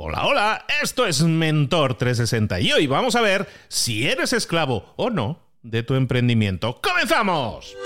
Hola, 0.00 0.26
hola, 0.26 0.64
esto 0.80 1.06
es 1.06 1.24
Mentor 1.24 1.94
360 1.94 2.60
y 2.60 2.70
hoy 2.70 2.86
vamos 2.86 3.16
a 3.16 3.20
ver 3.20 3.48
si 3.66 4.06
eres 4.06 4.32
esclavo 4.32 4.94
o 4.94 5.10
no 5.10 5.40
de 5.64 5.82
tu 5.82 5.96
emprendimiento. 5.96 6.80
¡Comenzamos! 6.80 7.76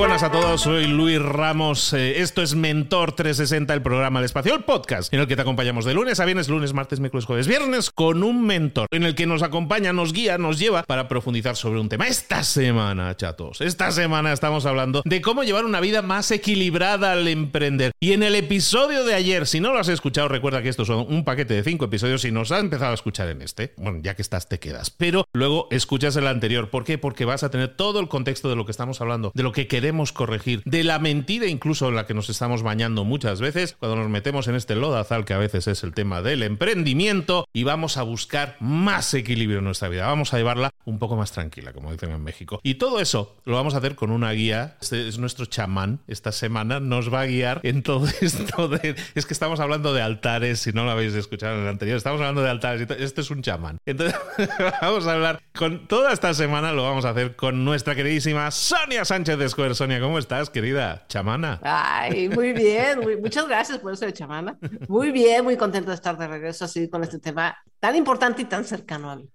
Buenas 0.00 0.22
a 0.22 0.32
todos, 0.32 0.62
soy 0.62 0.86
Luis 0.86 1.20
Ramos. 1.20 1.92
Eh, 1.92 2.22
esto 2.22 2.40
es 2.40 2.54
Mentor 2.54 3.12
360, 3.12 3.74
el 3.74 3.82
programa 3.82 4.18
del 4.18 4.24
espacio, 4.24 4.54
el 4.54 4.64
podcast, 4.64 5.12
en 5.12 5.20
el 5.20 5.26
que 5.26 5.36
te 5.36 5.42
acompañamos 5.42 5.84
de 5.84 5.92
lunes 5.92 6.18
a 6.20 6.24
viernes, 6.24 6.48
lunes, 6.48 6.72
martes, 6.72 7.00
miércoles, 7.00 7.26
jueves, 7.26 7.46
viernes, 7.46 7.90
con 7.90 8.22
un 8.22 8.46
mentor, 8.46 8.86
en 8.92 9.02
el 9.02 9.14
que 9.14 9.26
nos 9.26 9.42
acompaña, 9.42 9.92
nos 9.92 10.14
guía, 10.14 10.38
nos 10.38 10.58
lleva 10.58 10.84
para 10.84 11.06
profundizar 11.06 11.54
sobre 11.54 11.80
un 11.80 11.90
tema. 11.90 12.06
Esta 12.06 12.44
semana, 12.44 13.14
chatos, 13.14 13.60
esta 13.60 13.92
semana 13.92 14.32
estamos 14.32 14.64
hablando 14.64 15.02
de 15.04 15.20
cómo 15.20 15.44
llevar 15.44 15.66
una 15.66 15.80
vida 15.80 16.00
más 16.00 16.30
equilibrada 16.30 17.12
al 17.12 17.28
emprender. 17.28 17.92
Y 18.00 18.12
en 18.14 18.22
el 18.22 18.36
episodio 18.36 19.04
de 19.04 19.12
ayer, 19.12 19.46
si 19.46 19.60
no 19.60 19.70
lo 19.70 19.80
has 19.80 19.88
escuchado, 19.88 20.28
recuerda 20.28 20.62
que 20.62 20.70
estos 20.70 20.86
son 20.86 21.04
un 21.10 21.24
paquete 21.24 21.52
de 21.52 21.62
cinco 21.62 21.84
episodios. 21.84 22.22
Si 22.22 22.32
nos 22.32 22.50
has 22.52 22.60
empezado 22.60 22.92
a 22.92 22.94
escuchar 22.94 23.28
en 23.28 23.42
este, 23.42 23.74
bueno, 23.76 23.98
ya 24.02 24.16
que 24.16 24.22
estás, 24.22 24.48
te 24.48 24.58
quedas. 24.58 24.88
Pero 24.88 25.26
luego 25.34 25.68
escuchas 25.70 26.16
el 26.16 26.26
anterior. 26.26 26.70
¿Por 26.70 26.84
qué? 26.84 26.96
Porque 26.96 27.26
vas 27.26 27.42
a 27.42 27.50
tener 27.50 27.76
todo 27.76 28.00
el 28.00 28.08
contexto 28.08 28.48
de 28.48 28.56
lo 28.56 28.64
que 28.64 28.70
estamos 28.70 29.02
hablando, 29.02 29.30
de 29.34 29.42
lo 29.42 29.52
que 29.52 29.66
queremos 29.66 29.89
corregir, 30.12 30.62
de 30.64 30.84
la 30.84 30.98
mentira 30.98 31.46
incluso 31.46 31.88
en 31.88 31.96
la 31.96 32.06
que 32.06 32.14
nos 32.14 32.30
estamos 32.30 32.62
bañando 32.62 33.04
muchas 33.04 33.40
veces 33.40 33.76
cuando 33.78 33.96
nos 33.96 34.08
metemos 34.08 34.48
en 34.48 34.54
este 34.54 34.74
lodazal 34.74 35.24
que 35.24 35.34
a 35.34 35.38
veces 35.38 35.66
es 35.66 35.82
el 35.84 35.92
tema 35.92 36.22
del 36.22 36.42
emprendimiento 36.42 37.46
y 37.52 37.64
vamos 37.64 37.96
a 37.96 38.02
buscar 38.02 38.56
más 38.60 39.12
equilibrio 39.14 39.58
en 39.58 39.64
nuestra 39.64 39.88
vida. 39.88 40.06
Vamos 40.06 40.32
a 40.32 40.38
llevarla 40.38 40.70
un 40.84 40.98
poco 40.98 41.16
más 41.16 41.32
tranquila, 41.32 41.72
como 41.72 41.92
dicen 41.92 42.10
en 42.10 42.22
México. 42.22 42.60
Y 42.62 42.74
todo 42.74 43.00
eso 43.00 43.36
lo 43.44 43.54
vamos 43.54 43.74
a 43.74 43.78
hacer 43.78 43.94
con 43.94 44.10
una 44.10 44.30
guía. 44.32 44.76
Este 44.80 45.08
es 45.08 45.18
nuestro 45.18 45.46
chamán. 45.46 46.00
Esta 46.06 46.32
semana 46.32 46.80
nos 46.80 47.12
va 47.12 47.22
a 47.22 47.26
guiar 47.26 47.60
en 47.62 47.82
todo 47.82 48.06
esto. 48.20 48.70
Es 49.14 49.26
que 49.26 49.32
estamos 49.32 49.60
hablando 49.60 49.92
de 49.92 50.02
altares, 50.02 50.60
si 50.60 50.72
no 50.72 50.84
lo 50.84 50.90
habéis 50.90 51.14
escuchado 51.14 51.56
en 51.56 51.62
el 51.62 51.68
anterior, 51.68 51.96
estamos 51.96 52.20
hablando 52.20 52.42
de 52.42 52.50
altares. 52.50 52.88
Este 52.98 53.20
es 53.20 53.30
un 53.30 53.42
chamán. 53.42 53.78
Entonces 53.86 54.18
vamos 54.80 55.06
a 55.06 55.12
hablar 55.12 55.42
con 55.54 55.86
toda 55.88 56.12
esta 56.12 56.34
semana, 56.34 56.72
lo 56.72 56.82
vamos 56.82 57.04
a 57.04 57.10
hacer 57.10 57.36
con 57.36 57.64
nuestra 57.64 57.94
queridísima 57.94 58.50
Sonia 58.50 59.04
Sánchez 59.04 59.38
de 59.38 59.48
Square. 59.48 59.74
Sonia, 59.80 59.98
¿cómo 59.98 60.18
estás, 60.18 60.50
querida 60.50 61.06
chamana? 61.08 61.58
Ay, 61.62 62.28
muy 62.28 62.52
bien. 62.52 63.00
Muy, 63.00 63.16
muchas 63.16 63.48
gracias 63.48 63.78
por 63.78 63.94
eso 63.94 64.04
de 64.04 64.12
chamana. 64.12 64.58
Muy 64.88 65.10
bien, 65.10 65.42
muy 65.42 65.56
contento 65.56 65.88
de 65.88 65.94
estar 65.94 66.18
de 66.18 66.28
regreso 66.28 66.66
así 66.66 66.90
con 66.90 67.02
este 67.02 67.18
tema 67.18 67.56
tan 67.78 67.96
importante 67.96 68.42
y 68.42 68.44
tan 68.44 68.66
cercano 68.66 69.10
a 69.10 69.16
mí. 69.16 69.30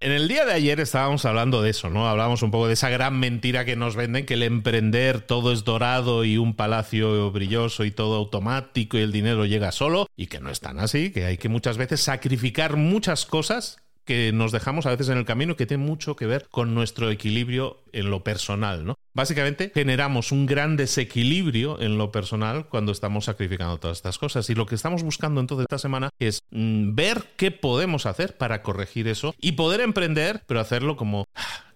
En 0.00 0.12
el 0.12 0.28
día 0.28 0.46
de 0.46 0.54
ayer 0.54 0.80
estábamos 0.80 1.26
hablando 1.26 1.60
de 1.60 1.68
eso, 1.68 1.90
¿no? 1.90 2.08
Hablábamos 2.08 2.42
un 2.42 2.50
poco 2.50 2.68
de 2.68 2.72
esa 2.72 2.88
gran 2.88 3.20
mentira 3.20 3.66
que 3.66 3.76
nos 3.76 3.96
venden, 3.96 4.24
que 4.24 4.32
el 4.32 4.44
emprender 4.44 5.20
todo 5.20 5.52
es 5.52 5.64
dorado 5.64 6.24
y 6.24 6.38
un 6.38 6.56
palacio 6.56 7.30
brilloso 7.30 7.84
y 7.84 7.90
todo 7.90 8.16
automático 8.16 8.96
y 8.96 9.02
el 9.02 9.12
dinero 9.12 9.44
llega 9.44 9.72
solo, 9.72 10.06
y 10.16 10.28
que 10.28 10.40
no 10.40 10.48
es 10.48 10.60
tan 10.60 10.78
así, 10.78 11.12
que 11.12 11.26
hay 11.26 11.36
que 11.36 11.50
muchas 11.50 11.76
veces 11.76 12.00
sacrificar 12.00 12.76
muchas 12.76 13.26
cosas 13.26 13.83
que 14.04 14.32
nos 14.32 14.52
dejamos 14.52 14.86
a 14.86 14.90
veces 14.90 15.08
en 15.08 15.18
el 15.18 15.24
camino 15.24 15.56
que 15.56 15.66
tiene 15.66 15.84
mucho 15.84 16.16
que 16.16 16.26
ver 16.26 16.46
con 16.50 16.74
nuestro 16.74 17.10
equilibrio 17.10 17.82
en 17.92 18.10
lo 18.10 18.22
personal, 18.22 18.84
¿no? 18.84 18.94
Básicamente 19.12 19.70
generamos 19.72 20.32
un 20.32 20.46
gran 20.46 20.76
desequilibrio 20.76 21.80
en 21.80 21.98
lo 21.98 22.10
personal 22.10 22.68
cuando 22.68 22.92
estamos 22.92 23.26
sacrificando 23.26 23.78
todas 23.78 23.98
estas 23.98 24.18
cosas 24.18 24.48
y 24.50 24.54
lo 24.54 24.66
que 24.66 24.74
estamos 24.74 25.02
buscando 25.02 25.40
entonces 25.40 25.64
esta 25.64 25.78
semana 25.78 26.10
es 26.18 26.40
mm, 26.50 26.94
ver 26.94 27.24
qué 27.36 27.50
podemos 27.50 28.06
hacer 28.06 28.36
para 28.36 28.62
corregir 28.62 29.08
eso 29.08 29.34
y 29.40 29.52
poder 29.52 29.80
emprender, 29.80 30.42
pero 30.46 30.60
hacerlo 30.60 30.96
como 30.96 31.24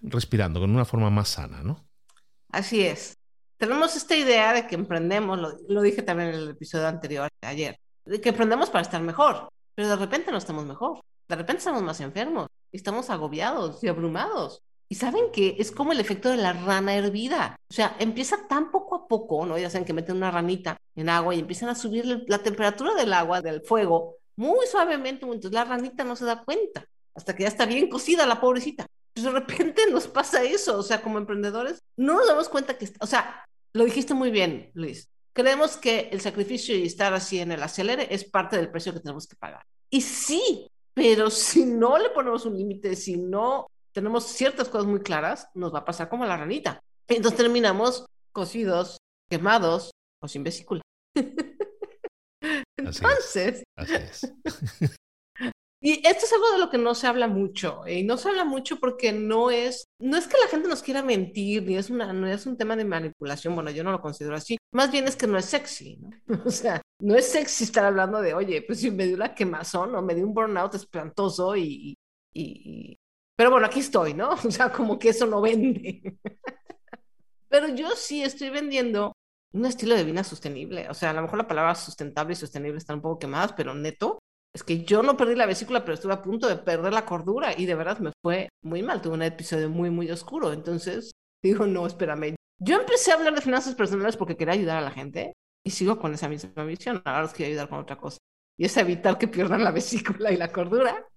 respirando, 0.01 0.59
con 0.59 0.71
una 0.71 0.85
forma 0.85 1.09
más 1.09 1.29
sana, 1.29 1.63
¿no? 1.63 1.85
Así 2.51 2.81
es. 2.81 3.15
Tenemos 3.57 3.95
esta 3.95 4.15
idea 4.15 4.53
de 4.53 4.67
que 4.67 4.75
emprendemos, 4.75 5.39
lo, 5.39 5.57
lo 5.67 5.81
dije 5.81 6.01
también 6.01 6.29
en 6.29 6.35
el 6.35 6.49
episodio 6.49 6.87
anterior, 6.87 7.27
ayer, 7.41 7.77
de 8.05 8.21
que 8.21 8.29
emprendemos 8.29 8.69
para 8.69 8.81
estar 8.81 9.01
mejor, 9.01 9.49
pero 9.79 9.87
de 9.87 9.95
repente 9.95 10.29
no 10.29 10.37
estamos 10.37 10.65
mejor. 10.65 10.99
De 11.29 11.37
repente 11.37 11.59
estamos 11.59 11.81
más 11.81 12.01
enfermos, 12.01 12.49
estamos 12.69 13.09
agobiados 13.09 13.81
y 13.81 13.87
abrumados. 13.87 14.61
Y 14.89 14.95
saben 14.95 15.31
que 15.31 15.55
es 15.57 15.71
como 15.71 15.93
el 15.93 16.01
efecto 16.01 16.27
de 16.27 16.35
la 16.35 16.51
rana 16.51 16.95
hervida. 16.95 17.55
O 17.69 17.73
sea, 17.73 17.95
empieza 17.97 18.45
tan 18.49 18.71
poco 18.71 18.95
a 18.95 19.07
poco, 19.07 19.45
¿no? 19.45 19.57
Ya 19.57 19.69
saben 19.69 19.85
que 19.85 19.93
meten 19.93 20.17
una 20.17 20.31
ranita 20.31 20.75
en 20.97 21.07
agua 21.07 21.33
y 21.33 21.39
empiezan 21.39 21.69
a 21.69 21.75
subir 21.75 22.25
la 22.27 22.39
temperatura 22.39 22.93
del 22.93 23.13
agua, 23.13 23.41
del 23.41 23.61
fuego, 23.61 24.17
muy 24.35 24.67
suavemente. 24.67 25.25
Entonces 25.25 25.53
la 25.53 25.63
ranita 25.63 26.03
no 26.03 26.17
se 26.17 26.25
da 26.25 26.43
cuenta 26.43 26.83
hasta 27.15 27.33
que 27.33 27.43
ya 27.43 27.47
está 27.47 27.65
bien 27.65 27.87
cocida 27.87 28.25
la 28.25 28.41
pobrecita. 28.41 28.85
Entonces 29.15 29.33
de 29.33 29.39
repente 29.39 29.89
nos 29.89 30.07
pasa 30.07 30.43
eso. 30.43 30.77
O 30.77 30.83
sea, 30.83 31.01
como 31.01 31.19
emprendedores, 31.19 31.81
no 31.95 32.15
nos 32.15 32.27
damos 32.27 32.49
cuenta 32.49 32.77
que, 32.77 32.91
o 32.99 33.07
sea, 33.07 33.45
lo 33.71 33.85
dijiste 33.85 34.13
muy 34.13 34.29
bien, 34.29 34.71
Luis. 34.73 35.07
Creemos 35.39 35.77
que 35.77 36.09
el 36.11 36.19
sacrificio 36.19 36.75
y 36.75 36.85
estar 36.85 37.13
así 37.13 37.39
en 37.39 37.53
el 37.53 37.63
acelere 37.63 38.13
es 38.13 38.25
parte 38.25 38.57
del 38.57 38.69
precio 38.69 38.91
que 38.91 38.99
tenemos 38.99 39.25
que 39.25 39.37
pagar. 39.37 39.65
Y 39.89 40.01
sí, 40.01 40.69
pero 40.93 41.29
si 41.29 41.63
no 41.63 41.97
le 41.97 42.09
ponemos 42.09 42.45
un 42.45 42.57
límite, 42.57 42.93
si 42.97 43.15
no 43.15 43.67
tenemos 43.93 44.25
ciertas 44.25 44.67
cosas 44.67 44.85
muy 44.85 44.99
claras, 44.99 45.47
nos 45.53 45.73
va 45.73 45.79
a 45.79 45.85
pasar 45.85 46.09
como 46.09 46.25
la 46.25 46.35
ranita. 46.35 46.81
Entonces 47.07 47.37
terminamos 47.37 48.05
cocidos, 48.33 48.97
quemados 49.29 49.91
o 50.21 50.27
sin 50.27 50.43
vesícula. 50.43 50.81
Entonces, 52.77 53.63
Así 53.77 53.93
es. 53.93 54.33
y 55.81 56.05
esto 56.05 56.25
es 56.25 56.33
algo 56.33 56.51
de 56.51 56.57
lo 56.57 56.69
que 56.69 56.77
no 56.77 56.93
se 56.93 57.07
habla 57.07 57.27
mucho, 57.27 57.81
y 57.87 58.03
no 58.03 58.17
se 58.17 58.29
habla 58.29 58.43
mucho 58.43 58.79
porque 58.79 59.13
no 59.13 59.49
es, 59.49 59.85
no 59.99 60.17
es 60.17 60.27
que 60.27 60.37
la 60.37 60.49
gente 60.49 60.67
nos 60.67 60.83
quiera 60.83 61.01
mentir, 61.03 61.63
ni 61.63 61.77
es 61.77 61.89
una, 61.89 62.11
no 62.11 62.27
es 62.27 62.45
un 62.45 62.57
tema 62.57 62.75
de 62.75 62.85
manipulación, 62.85 63.55
bueno, 63.55 63.71
yo 63.71 63.83
no 63.83 63.91
lo 63.91 64.01
considero 64.01 64.35
así, 64.35 64.57
más 64.73 64.91
bien 64.91 65.07
es 65.07 65.15
que 65.15 65.27
no 65.27 65.37
es 65.37 65.45
sexy, 65.45 65.97
¿no? 65.97 66.09
O 66.45 66.51
sea, 66.51 66.81
no 67.01 67.15
es 67.15 67.31
sexy 67.31 67.63
estar 67.63 67.85
hablando 67.85 68.21
de, 68.21 68.33
oye, 68.33 68.61
pues 68.61 68.79
si 68.79 68.91
me 68.91 69.07
dio 69.07 69.17
la 69.17 69.33
quemazón 69.33 69.95
o 69.95 70.01
me 70.01 70.15
dio 70.15 70.25
un 70.25 70.33
burnout 70.33 70.75
espantoso 70.75 71.55
y, 71.55 71.95
y, 72.33 72.43
y... 72.93 72.97
pero 73.37 73.51
bueno, 73.51 73.67
aquí 73.67 73.79
estoy, 73.79 74.13
¿no? 74.13 74.31
O 74.45 74.51
sea, 74.51 74.71
como 74.71 74.99
que 74.99 75.09
eso 75.09 75.25
no 75.25 75.41
vende. 75.41 76.01
Pero 77.49 77.67
yo 77.69 77.89
sí 77.95 78.21
estoy 78.21 78.51
vendiendo 78.51 79.13
un 79.53 79.65
estilo 79.65 79.95
de 79.95 80.03
vida 80.03 80.23
sostenible. 80.23 80.87
O 80.89 80.93
sea, 80.93 81.09
a 81.09 81.13
lo 81.13 81.23
mejor 81.23 81.39
la 81.39 81.47
palabra 81.47 81.73
sustentable 81.73 82.33
y 82.33 82.35
sostenible 82.35 82.77
están 82.77 82.97
un 82.97 83.01
poco 83.01 83.19
quemadas, 83.19 83.53
pero 83.53 83.73
neto, 83.73 84.19
es 84.55 84.63
que 84.63 84.83
yo 84.83 85.03
no 85.03 85.15
perdí 85.15 85.35
la 85.35 85.45
vesícula, 85.45 85.81
pero 85.81 85.93
estuve 85.93 86.13
a 86.13 86.21
punto 86.21 86.47
de 86.47 86.55
perder 86.57 86.93
la 86.93 87.05
cordura 87.05 87.53
y 87.55 87.65
de 87.65 87.75
verdad 87.75 87.99
me 87.99 88.11
fue 88.23 88.49
muy 88.63 88.81
mal. 88.81 89.01
Tuve 89.01 89.13
un 89.13 89.21
episodio 89.21 89.69
muy, 89.69 89.89
muy 89.89 90.09
oscuro. 90.09 90.51
Entonces, 90.51 91.11
digo, 91.43 91.67
no, 91.67 91.85
espérame. 91.85 92.35
Yo 92.61 92.75
empecé 92.75 93.11
a 93.11 93.15
hablar 93.15 93.35
de 93.35 93.41
finanzas 93.41 93.75
personales 93.75 94.17
porque 94.17 94.35
quería 94.35 94.55
ayudar 94.55 94.77
a 94.77 94.81
la 94.81 94.91
gente 94.91 95.33
y 95.65 95.69
sigo 95.71 95.99
con 95.99 96.13
esa 96.13 96.27
misma 96.27 96.63
visión. 96.65 97.01
Ahora 97.05 97.21
los 97.21 97.33
quiero 97.33 97.49
ayudar 97.49 97.69
con 97.69 97.79
otra 97.79 97.97
cosa. 97.97 98.17
Y 98.57 98.65
es 98.65 98.75
evitar 98.77 99.17
que 99.17 99.27
pierdan 99.27 99.63
la 99.63 99.71
vesícula 99.71 100.31
y 100.31 100.37
la 100.37 100.51
cordura. 100.51 101.07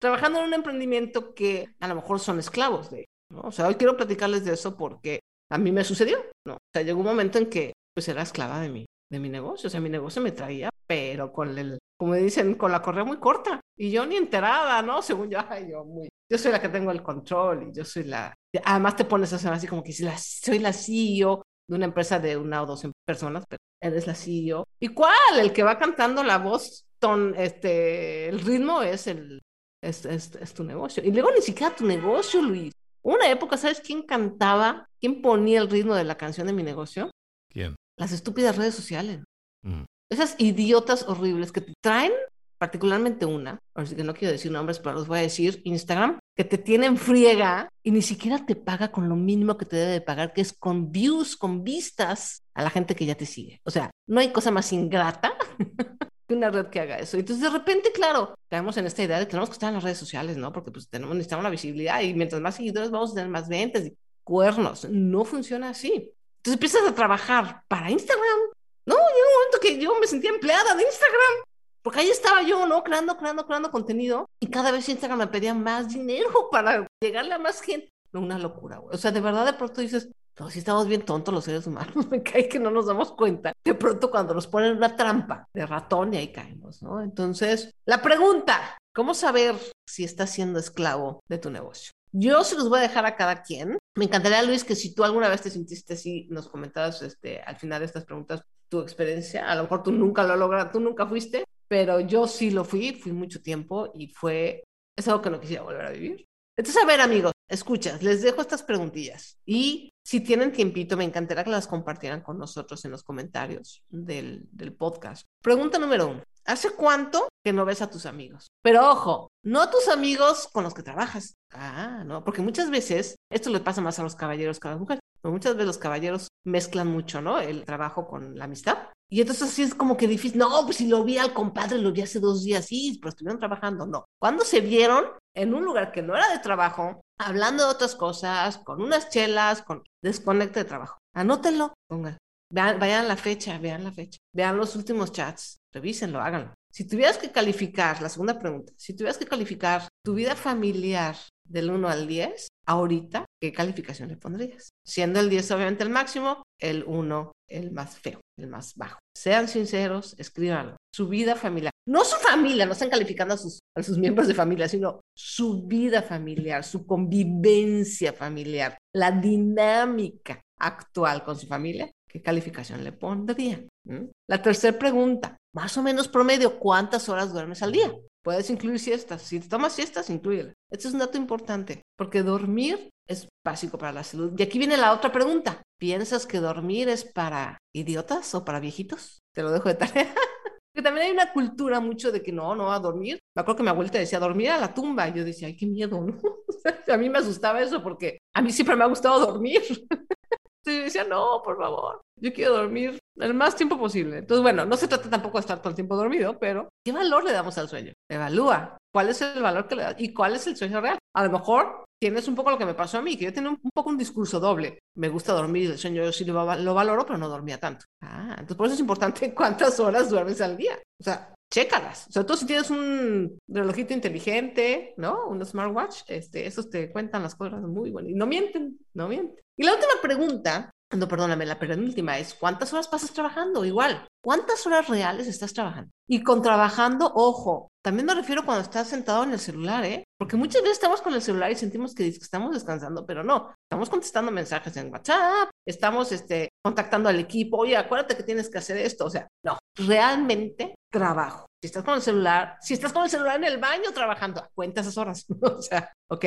Trabajando 0.00 0.38
en 0.38 0.46
un 0.46 0.54
emprendimiento 0.54 1.34
que 1.34 1.74
a 1.78 1.88
lo 1.88 1.94
mejor 1.94 2.20
son 2.20 2.38
esclavos 2.38 2.90
de, 2.90 3.04
¿no? 3.30 3.42
O 3.42 3.52
sea, 3.52 3.68
hoy 3.68 3.74
quiero 3.74 3.96
platicarles 3.96 4.46
de 4.46 4.54
eso 4.54 4.76
porque 4.76 5.20
a 5.50 5.58
mí 5.58 5.72
me 5.72 5.84
sucedió, 5.84 6.18
¿no? 6.46 6.54
O 6.54 6.58
sea, 6.74 6.82
llegó 6.82 7.00
un 7.00 7.06
momento 7.06 7.38
en 7.38 7.50
que 7.50 7.74
pues 7.94 8.08
era 8.08 8.22
esclava 8.22 8.60
de 8.60 8.70
mi, 8.70 8.86
de 9.10 9.18
mi 9.18 9.28
negocio, 9.28 9.66
o 9.66 9.70
sea, 9.70 9.80
mi 9.80 9.88
negocio 9.88 10.22
me 10.22 10.32
traía, 10.32 10.70
pero 10.86 11.32
con 11.32 11.58
el, 11.58 11.78
como 11.98 12.14
dicen, 12.14 12.54
con 12.54 12.72
la 12.72 12.80
correa 12.80 13.04
muy 13.04 13.18
corta, 13.18 13.60
y 13.76 13.90
yo 13.90 14.06
ni 14.06 14.16
enterada, 14.16 14.80
¿no? 14.82 15.02
Según 15.02 15.30
yo, 15.30 15.40
yo 15.68 15.84
muy, 15.84 16.08
yo 16.30 16.38
soy 16.38 16.52
la 16.52 16.60
que 16.60 16.68
tengo 16.68 16.90
el 16.92 17.02
control, 17.02 17.68
y 17.68 17.72
yo 17.72 17.84
soy 17.84 18.04
la, 18.04 18.34
además 18.64 18.96
te 18.96 19.04
pones 19.04 19.32
a 19.32 19.36
hacer 19.36 19.52
así 19.52 19.66
como 19.66 19.82
que 19.82 19.92
si 19.92 20.04
la, 20.04 20.16
soy 20.16 20.58
la 20.58 20.72
CEO 20.72 21.42
de 21.68 21.76
una 21.76 21.86
empresa 21.86 22.18
de 22.18 22.36
una 22.36 22.62
o 22.62 22.66
dos 22.66 22.86
personas, 23.04 23.44
pero 23.48 23.60
eres 23.80 24.06
la 24.06 24.14
CEO. 24.14 24.64
¿Y 24.80 24.88
cuál? 24.88 25.38
El 25.40 25.52
que 25.52 25.62
va 25.62 25.78
cantando 25.78 26.22
la 26.22 26.38
voz, 26.38 26.86
ton, 26.98 27.34
este, 27.36 28.28
el 28.28 28.40
ritmo 28.40 28.82
es 28.82 29.06
el, 29.06 29.40
es, 29.82 30.04
es, 30.04 30.34
es 30.34 30.54
tu 30.54 30.64
negocio. 30.64 31.02
Y 31.04 31.12
luego 31.12 31.30
ni 31.30 31.42
siquiera 31.42 31.74
tu 31.74 31.86
negocio, 31.86 32.42
Luis. 32.42 32.72
Una 33.02 33.30
época, 33.30 33.56
¿sabes 33.56 33.80
quién 33.80 34.02
cantaba? 34.02 34.88
¿Quién 35.00 35.22
ponía 35.22 35.60
el 35.60 35.70
ritmo 35.70 35.94
de 35.94 36.04
la 36.04 36.16
canción 36.16 36.46
de 36.46 36.52
mi 36.52 36.62
negocio? 36.62 37.10
¿Quién? 37.50 37.74
Las 38.00 38.12
estúpidas 38.12 38.56
redes 38.56 38.74
sociales. 38.74 39.20
Mm. 39.62 39.82
Esas 40.08 40.34
idiotas 40.38 41.06
horribles 41.06 41.52
que 41.52 41.60
te 41.60 41.74
traen, 41.82 42.12
particularmente 42.56 43.26
una, 43.26 43.58
así 43.74 43.94
que 43.94 44.04
no 44.04 44.14
quiero 44.14 44.32
decir 44.32 44.50
nombres, 44.50 44.78
pero 44.78 44.94
los 44.94 45.06
voy 45.06 45.18
a 45.18 45.22
decir, 45.22 45.60
Instagram, 45.64 46.18
que 46.34 46.44
te 46.44 46.56
tienen 46.56 46.96
friega 46.96 47.68
y 47.82 47.90
ni 47.90 48.00
siquiera 48.00 48.46
te 48.46 48.56
paga 48.56 48.90
con 48.90 49.10
lo 49.10 49.16
mínimo 49.16 49.58
que 49.58 49.66
te 49.66 49.76
debe 49.76 49.92
de 49.92 50.00
pagar, 50.00 50.32
que 50.32 50.40
es 50.40 50.54
con 50.54 50.90
views, 50.90 51.36
con 51.36 51.62
vistas 51.62 52.42
a 52.54 52.62
la 52.62 52.70
gente 52.70 52.94
que 52.94 53.04
ya 53.04 53.14
te 53.14 53.26
sigue. 53.26 53.60
O 53.64 53.70
sea, 53.70 53.90
no 54.06 54.20
hay 54.20 54.32
cosa 54.32 54.50
más 54.50 54.72
ingrata 54.72 55.34
que 56.26 56.34
una 56.34 56.48
red 56.48 56.68
que 56.68 56.80
haga 56.80 56.98
eso. 57.00 57.18
Entonces, 57.18 57.44
de 57.44 57.50
repente, 57.50 57.92
claro, 57.92 58.34
caemos 58.48 58.78
en 58.78 58.86
esta 58.86 59.02
idea 59.02 59.18
de 59.18 59.26
que 59.26 59.32
tenemos 59.32 59.50
que 59.50 59.54
estar 59.54 59.68
en 59.68 59.74
las 59.74 59.84
redes 59.84 59.98
sociales, 59.98 60.38
¿no? 60.38 60.54
Porque 60.54 60.70
pues 60.70 60.88
tenemos, 60.88 61.14
necesitamos 61.14 61.44
la 61.44 61.50
visibilidad 61.50 62.00
y 62.00 62.14
mientras 62.14 62.40
más 62.40 62.54
seguidores 62.54 62.90
vamos 62.90 63.12
a 63.12 63.16
tener 63.16 63.28
más 63.28 63.46
ventas 63.46 63.84
y 63.84 63.94
cuernos. 64.24 64.88
No 64.88 65.26
funciona 65.26 65.68
así. 65.68 66.14
Entonces 66.40 66.54
empiezas 66.54 66.88
a 66.88 66.94
trabajar 66.94 67.62
para 67.68 67.90
Instagram. 67.90 68.38
No, 68.86 68.94
llegó 68.94 69.28
un 69.28 69.34
momento 69.36 69.60
que 69.60 69.78
yo 69.78 70.00
me 70.00 70.06
sentía 70.06 70.30
empleada 70.30 70.74
de 70.74 70.82
Instagram. 70.82 71.44
Porque 71.82 72.00
ahí 72.00 72.08
estaba 72.08 72.42
yo, 72.42 72.66
¿no? 72.66 72.82
Creando, 72.82 73.16
creando, 73.16 73.46
creando 73.46 73.70
contenido. 73.70 74.26
Y 74.40 74.48
cada 74.48 74.70
vez 74.70 74.88
Instagram 74.88 75.18
me 75.18 75.26
pedía 75.26 75.52
más 75.52 75.88
dinero 75.88 76.48
para 76.50 76.86
llegarle 77.02 77.34
a 77.34 77.38
más 77.38 77.60
gente. 77.60 77.90
No, 78.12 78.20
una 78.20 78.38
locura, 78.38 78.78
güey. 78.78 78.94
O 78.94 78.98
sea, 78.98 79.12
de 79.12 79.20
verdad, 79.20 79.44
de 79.44 79.52
pronto 79.52 79.82
dices, 79.82 80.08
Todos 80.34 80.54
sí 80.54 80.60
estamos 80.60 80.86
bien 80.86 81.02
tontos 81.02 81.34
los 81.34 81.44
seres 81.44 81.66
humanos, 81.66 81.94
me 82.10 82.22
cae 82.22 82.48
que 82.48 82.58
no 82.58 82.70
nos 82.70 82.86
damos 82.86 83.12
cuenta. 83.12 83.52
De 83.62 83.74
pronto 83.74 84.10
cuando 84.10 84.32
nos 84.32 84.46
ponen 84.46 84.78
una 84.78 84.96
trampa 84.96 85.46
de 85.52 85.66
ratón 85.66 86.14
y 86.14 86.16
ahí 86.16 86.32
caemos, 86.32 86.82
¿no? 86.82 87.02
Entonces, 87.02 87.70
la 87.86 88.00
pregunta, 88.00 88.78
¿cómo 88.94 89.12
saber 89.12 89.54
si 89.86 90.04
estás 90.04 90.30
siendo 90.30 90.58
esclavo 90.58 91.20
de 91.28 91.38
tu 91.38 91.50
negocio? 91.50 91.92
Yo 92.12 92.42
se 92.42 92.56
los 92.56 92.68
voy 92.68 92.78
a 92.80 92.82
dejar 92.82 93.06
a 93.06 93.16
cada 93.16 93.42
quien. 93.42 93.78
Me 93.96 94.04
encantaría, 94.04 94.42
Luis, 94.42 94.64
que 94.64 94.76
si 94.76 94.94
tú 94.94 95.04
alguna 95.04 95.28
vez 95.28 95.42
te 95.42 95.50
sintiste 95.50 95.94
así, 95.94 96.26
nos 96.30 96.48
comentabas 96.48 97.02
este, 97.02 97.40
al 97.40 97.56
final 97.56 97.80
de 97.80 97.86
estas 97.86 98.04
preguntas 98.04 98.42
tu 98.68 98.80
experiencia. 98.80 99.50
A 99.50 99.54
lo 99.56 99.64
mejor 99.64 99.82
tú 99.82 99.92
nunca 99.92 100.22
lo 100.22 100.36
lograste, 100.36 100.72
tú 100.72 100.80
nunca 100.80 101.06
fuiste, 101.06 101.44
pero 101.68 102.00
yo 102.00 102.26
sí 102.26 102.50
lo 102.50 102.64
fui, 102.64 102.92
fui 102.94 103.12
mucho 103.12 103.42
tiempo 103.42 103.90
y 103.94 104.08
fue, 104.08 104.64
es 104.96 105.08
algo 105.08 105.20
que 105.20 105.30
no 105.30 105.40
quisiera 105.40 105.62
volver 105.62 105.86
a 105.86 105.90
vivir. 105.90 106.24
Entonces, 106.56 106.82
a 106.82 106.86
ver, 106.86 107.00
amigos, 107.00 107.32
escuchas, 107.48 108.02
les 108.02 108.22
dejo 108.22 108.40
estas 108.40 108.62
preguntillas 108.62 109.38
y 109.46 109.90
si 110.04 110.20
tienen 110.20 110.52
tiempito, 110.52 110.96
me 110.96 111.04
encantaría 111.04 111.44
que 111.44 111.50
las 111.50 111.66
compartieran 111.66 112.22
con 112.22 112.38
nosotros 112.38 112.84
en 112.84 112.90
los 112.90 113.02
comentarios 113.02 113.82
del, 113.88 114.46
del 114.52 114.74
podcast. 114.74 115.26
Pregunta 115.42 115.78
número 115.78 116.08
uno. 116.08 116.22
¿Hace 116.50 116.70
cuánto 116.70 117.28
que 117.44 117.52
no 117.52 117.64
ves 117.64 117.80
a 117.80 117.88
tus 117.88 118.06
amigos? 118.06 118.48
Pero 118.60 118.90
ojo, 118.90 119.28
no 119.44 119.62
a 119.62 119.70
tus 119.70 119.86
amigos 119.86 120.48
con 120.52 120.64
los 120.64 120.74
que 120.74 120.82
trabajas. 120.82 121.34
Ah, 121.52 122.02
no, 122.04 122.24
porque 122.24 122.42
muchas 122.42 122.70
veces, 122.70 123.14
esto 123.30 123.50
le 123.50 123.60
pasa 123.60 123.80
más 123.80 124.00
a 124.00 124.02
los 124.02 124.16
caballeros 124.16 124.58
que 124.58 124.66
a 124.66 124.72
las 124.72 124.80
mujeres, 124.80 125.00
pero 125.22 125.30
muchas 125.30 125.54
veces 125.54 125.68
los 125.68 125.78
caballeros 125.78 126.26
mezclan 126.44 126.88
mucho, 126.88 127.22
¿no? 127.22 127.38
El 127.38 127.64
trabajo 127.64 128.08
con 128.08 128.36
la 128.36 128.46
amistad. 128.46 128.78
Y 129.08 129.20
entonces 129.20 129.48
así 129.48 129.62
es 129.62 129.76
como 129.76 129.96
que 129.96 130.08
difícil, 130.08 130.40
no, 130.40 130.64
pues 130.64 130.78
si 130.78 130.88
lo 130.88 131.04
vi 131.04 131.18
al 131.18 131.32
compadre, 131.32 131.78
lo 131.78 131.92
vi 131.92 132.02
hace 132.02 132.18
dos 132.18 132.42
días, 132.42 132.66
sí, 132.66 132.98
pero 133.00 133.10
estuvieron 133.10 133.38
trabajando, 133.38 133.86
no. 133.86 134.06
Cuando 134.20 134.44
se 134.44 134.60
vieron 134.60 135.04
en 135.36 135.54
un 135.54 135.64
lugar 135.64 135.92
que 135.92 136.02
no 136.02 136.16
era 136.16 136.30
de 136.30 136.40
trabajo, 136.40 137.00
hablando 137.20 137.64
de 137.64 137.70
otras 137.70 137.94
cosas, 137.94 138.58
con 138.58 138.82
unas 138.82 139.08
chelas, 139.08 139.62
con 139.62 139.84
desconecte 140.02 140.64
de 140.64 140.68
trabajo. 140.68 140.98
Anótenlo, 141.14 141.74
pongan. 141.88 142.18
Vean, 142.52 142.80
vayan 142.80 143.06
la 143.06 143.16
fecha, 143.16 143.56
vean 143.58 143.84
la 143.84 143.92
fecha, 143.92 144.18
vean 144.34 144.56
los 144.56 144.74
últimos 144.74 145.12
chats, 145.12 145.59
revísenlo, 145.72 146.20
háganlo. 146.20 146.54
Si 146.72 146.86
tuvieras 146.86 147.18
que 147.18 147.32
calificar, 147.32 148.00
la 148.00 148.08
segunda 148.08 148.38
pregunta, 148.38 148.72
si 148.76 148.94
tuvieras 148.94 149.18
que 149.18 149.26
calificar 149.26 149.88
tu 150.04 150.14
vida 150.14 150.36
familiar 150.36 151.16
del 151.44 151.70
1 151.70 151.88
al 151.88 152.06
10, 152.06 152.48
ahorita, 152.66 153.26
¿qué 153.40 153.52
calificación 153.52 154.08
le 154.08 154.16
pondrías? 154.16 154.70
Siendo 154.86 155.18
el 155.18 155.28
10 155.28 155.50
obviamente 155.50 155.82
el 155.82 155.90
máximo, 155.90 156.42
el 156.60 156.84
1 156.84 157.32
el 157.50 157.72
más 157.72 157.98
feo, 157.98 158.20
el 158.38 158.46
más 158.46 158.74
bajo. 158.76 158.98
Sean 159.16 159.48
sinceros, 159.48 160.14
escríbanlo. 160.18 160.76
Su 160.94 161.08
vida 161.08 161.34
familiar. 161.34 161.72
No 161.86 162.04
su 162.04 162.16
familia, 162.16 162.66
no 162.66 162.72
están 162.72 162.90
calificando 162.90 163.34
a 163.34 163.36
sus, 163.36 163.58
a 163.76 163.82
sus 163.82 163.98
miembros 163.98 164.28
de 164.28 164.34
familia, 164.34 164.68
sino 164.68 165.00
su 165.16 165.66
vida 165.66 166.02
familiar, 166.02 166.64
su 166.64 166.86
convivencia 166.86 168.12
familiar, 168.12 168.78
la 168.94 169.10
dinámica 169.10 170.40
actual 170.58 171.24
con 171.24 171.36
su 171.36 171.46
familia. 171.46 171.90
¿Qué 172.08 172.22
calificación 172.22 172.82
le 172.82 172.92
pondría? 172.92 173.64
¿Mm? 173.86 174.06
La 174.28 174.42
tercera 174.42 174.78
pregunta, 174.78 175.36
más 175.54 175.76
o 175.76 175.82
menos 175.82 176.08
promedio, 176.08 176.58
¿cuántas 176.58 177.08
horas 177.08 177.32
duermes 177.32 177.62
al 177.62 177.72
día? 177.72 177.92
Puedes 178.22 178.50
incluir 178.50 178.78
siestas. 178.78 179.22
Si 179.22 179.40
tomas 179.40 179.72
siestas, 179.72 180.10
incluyela. 180.10 180.52
Este 180.70 180.88
es 180.88 180.94
un 180.94 181.00
dato 181.00 181.16
importante, 181.16 181.82
porque 181.96 182.22
dormir 182.22 182.90
es 183.08 183.28
básico 183.44 183.78
para 183.78 183.92
la 183.92 184.04
salud. 184.04 184.32
Y 184.36 184.42
aquí 184.42 184.58
viene 184.58 184.76
la 184.76 184.92
otra 184.92 185.10
pregunta. 185.10 185.62
¿Piensas 185.78 186.26
que 186.26 186.38
dormir 186.38 186.88
es 186.88 187.04
para 187.04 187.58
idiotas 187.74 188.34
o 188.34 188.44
para 188.44 188.60
viejitos? 188.60 189.20
Te 189.34 189.42
lo 189.42 189.50
dejo 189.50 189.68
de 189.68 189.74
tarea. 189.74 190.14
Porque 190.72 190.84
también 190.84 191.06
hay 191.06 191.12
una 191.12 191.32
cultura 191.32 191.80
mucho 191.80 192.12
de 192.12 192.22
que 192.22 192.30
no, 192.30 192.54
no 192.54 192.66
va 192.66 192.76
a 192.76 192.80
dormir. 192.80 193.18
Me 193.34 193.40
acuerdo 193.40 193.56
que 193.56 193.62
mi 193.64 193.70
abuelita 193.70 193.98
decía, 193.98 194.20
dormir 194.20 194.50
a 194.50 194.58
la 194.58 194.72
tumba. 194.72 195.08
Y 195.08 195.14
yo 195.14 195.24
decía, 195.24 195.48
ay, 195.48 195.56
qué 195.56 195.66
miedo, 195.66 195.98
a 196.88 196.96
mí 196.96 197.08
me 197.08 197.18
asustaba 197.18 197.60
eso 197.60 197.82
porque 197.82 198.18
a 198.34 198.42
mí 198.42 198.52
siempre 198.52 198.76
me 198.76 198.84
ha 198.84 198.88
gustado 198.88 199.18
dormir. 199.18 199.62
Entonces 200.62 200.78
yo 200.78 200.84
decía, 200.84 201.04
no, 201.04 201.42
por 201.42 201.56
favor, 201.56 202.02
yo 202.20 202.32
quiero 202.32 202.54
dormir 202.56 202.98
el 203.16 203.34
más 203.34 203.56
tiempo 203.56 203.78
posible. 203.78 204.18
Entonces, 204.18 204.42
bueno, 204.42 204.64
no 204.66 204.76
se 204.76 204.88
trata 204.88 205.08
tampoco 205.08 205.38
de 205.38 205.40
estar 205.40 205.58
todo 205.58 205.70
el 205.70 205.74
tiempo 205.74 205.96
dormido, 205.96 206.38
pero 206.38 206.68
¿qué 206.84 206.92
valor 206.92 207.24
le 207.24 207.32
damos 207.32 207.56
al 207.58 207.68
sueño? 207.68 207.92
Evalúa 208.10 208.76
cuál 208.92 209.08
es 209.08 209.22
el 209.22 209.42
valor 209.42 209.66
que 209.66 209.76
le 209.76 209.82
das 209.82 209.94
y 209.98 210.12
cuál 210.12 210.34
es 210.34 210.46
el 210.46 210.56
sueño 210.56 210.80
real. 210.80 210.98
A 211.14 211.24
lo 211.24 211.30
mejor 211.30 211.84
tienes 212.00 212.26
un 212.28 212.34
poco 212.34 212.50
lo 212.50 212.58
que 212.58 212.66
me 212.66 212.74
pasó 212.74 212.98
a 212.98 213.02
mí, 213.02 213.16
que 213.16 213.26
yo 213.26 213.32
tenía 213.32 213.50
un, 213.50 213.58
poco 213.74 213.90
un 213.90 213.98
discurso 213.98 214.40
doble. 214.40 214.78
Me 214.96 215.08
gusta 215.08 215.32
dormir, 215.32 215.70
el 215.70 215.78
sueño 215.78 216.02
yo 216.02 216.12
sí 216.12 216.24
lo, 216.24 216.56
lo 216.56 216.74
valoro, 216.74 217.04
pero 217.04 217.18
no 217.18 217.28
dormía 217.28 217.58
tanto. 217.58 217.84
Ah, 218.02 218.30
entonces 218.30 218.56
por 218.56 218.66
eso 218.66 218.74
es 218.74 218.80
importante 218.80 219.34
cuántas 219.34 219.78
horas 219.80 220.08
duermes 220.08 220.40
al 220.40 220.56
día. 220.56 220.78
O 221.00 221.04
sea, 221.04 221.34
chécalas. 221.52 222.06
Sobre 222.10 222.26
todo 222.26 222.36
si 222.36 222.46
tienes 222.46 222.70
un 222.70 223.38
relojito 223.48 223.92
inteligente, 223.92 224.94
¿no? 224.96 225.26
Un 225.26 225.44
smartwatch, 225.44 226.02
este, 226.06 226.46
esos 226.46 226.70
te 226.70 226.90
cuentan 226.90 227.22
las 227.22 227.34
cosas 227.34 227.60
muy 227.62 227.90
buenas. 227.90 228.12
Y 228.12 228.14
no 228.14 228.26
mienten, 228.26 228.78
no 228.94 229.08
mienten. 229.08 229.36
Y 229.58 229.64
la 229.64 229.74
última 229.74 229.92
pregunta, 230.00 230.70
no, 230.96 231.06
perdóname, 231.06 231.46
la 231.46 231.58
penúltima 231.58 232.18
es, 232.18 232.34
¿cuántas 232.34 232.72
horas 232.72 232.88
pasas 232.88 233.12
trabajando? 233.12 233.64
Igual, 233.64 234.08
¿cuántas 234.22 234.66
horas 234.66 234.88
reales 234.88 235.28
estás 235.28 235.52
trabajando? 235.52 235.90
Y 236.08 236.22
con 236.22 236.42
trabajando, 236.42 237.12
ojo, 237.14 237.68
también 237.84 238.06
me 238.06 238.14
refiero 238.14 238.44
cuando 238.44 238.62
estás 238.62 238.88
sentado 238.88 239.22
en 239.22 239.32
el 239.32 239.38
celular, 239.38 239.84
¿eh? 239.84 240.04
Porque 240.18 240.36
muchas 240.36 240.62
veces 240.62 240.78
estamos 240.78 241.00
con 241.00 241.14
el 241.14 241.22
celular 241.22 241.52
y 241.52 241.54
sentimos 241.54 241.94
que 241.94 242.08
estamos 242.08 242.52
descansando, 242.52 243.06
pero 243.06 243.22
no, 243.22 243.54
estamos 243.70 243.88
contestando 243.88 244.32
mensajes 244.32 244.76
en 244.76 244.92
WhatsApp, 244.92 245.50
estamos 245.66 246.10
este, 246.10 246.48
contactando 246.64 247.08
al 247.08 247.20
equipo, 247.20 247.58
oye, 247.58 247.76
acuérdate 247.76 248.16
que 248.16 248.24
tienes 248.24 248.50
que 248.50 248.58
hacer 248.58 248.76
esto, 248.78 249.06
o 249.06 249.10
sea, 249.10 249.28
no, 249.44 249.58
realmente 249.76 250.74
trabajo. 250.90 251.46
Si 251.62 251.66
estás 251.66 251.84
con 251.84 251.94
el 251.94 252.02
celular, 252.02 252.56
si 252.60 252.74
estás 252.74 252.92
con 252.92 253.04
el 253.04 253.10
celular 253.10 253.36
en 253.36 253.44
el 253.44 253.58
baño 253.58 253.92
trabajando, 253.94 254.44
cuenta 254.54 254.80
esas 254.80 254.98
horas, 254.98 255.24
o 255.40 255.62
sea, 255.62 255.92
¿ok? 256.10 256.24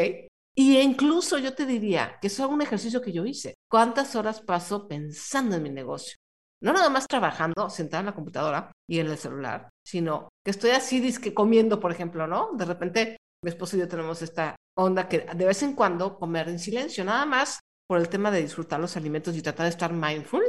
Y 0.56 0.78
incluso 0.80 1.38
yo 1.40 1.54
te 1.54 1.66
diría 1.66 2.18
que 2.22 2.28
eso 2.28 2.46
es 2.46 2.50
un 2.52 2.62
ejercicio 2.62 3.02
que 3.02 3.12
yo 3.12 3.26
hice. 3.26 3.56
¿Cuántas 3.70 4.16
horas 4.16 4.42
paso 4.42 4.88
pensando 4.88 5.56
en 5.56 5.64
mi 5.64 5.70
negocio? 5.70 6.18
No 6.62 6.72
nada 6.72 6.90
más 6.90 7.08
trabajando, 7.08 7.70
sentada 7.70 8.02
en 8.02 8.06
la 8.08 8.16
computadora 8.16 8.72
y 8.88 9.00
en 9.00 9.08
el 9.08 9.18
celular, 9.18 9.70
sino 9.84 10.30
que 10.46 10.52
estoy 10.52 10.72
así 10.72 11.00
disque 11.00 11.34
comiendo, 11.34 11.80
por 11.80 11.92
ejemplo, 11.92 12.28
¿no? 12.28 12.52
De 12.54 12.66
repente 12.66 13.18
mi 13.44 13.50
esposo 13.50 13.76
y 13.76 13.82
yo 13.82 13.88
tenemos 13.88 14.22
esta 14.22 14.56
onda 14.78 15.10
que 15.10 15.20
de 15.36 15.46
vez 15.46 15.62
en 15.64 15.74
cuando 15.74 16.18
comer 16.18 16.48
en 16.50 16.60
silencio, 16.60 17.04
nada 17.04 17.26
más 17.26 17.60
por 17.88 18.00
el 18.00 18.10
tema 18.10 18.32
de 18.32 18.42
disfrutar 18.42 18.80
los 18.80 18.96
alimentos 18.96 19.36
y 19.36 19.42
tratar 19.42 19.66
de 19.66 19.72
estar 19.72 19.92
mindful. 19.92 20.44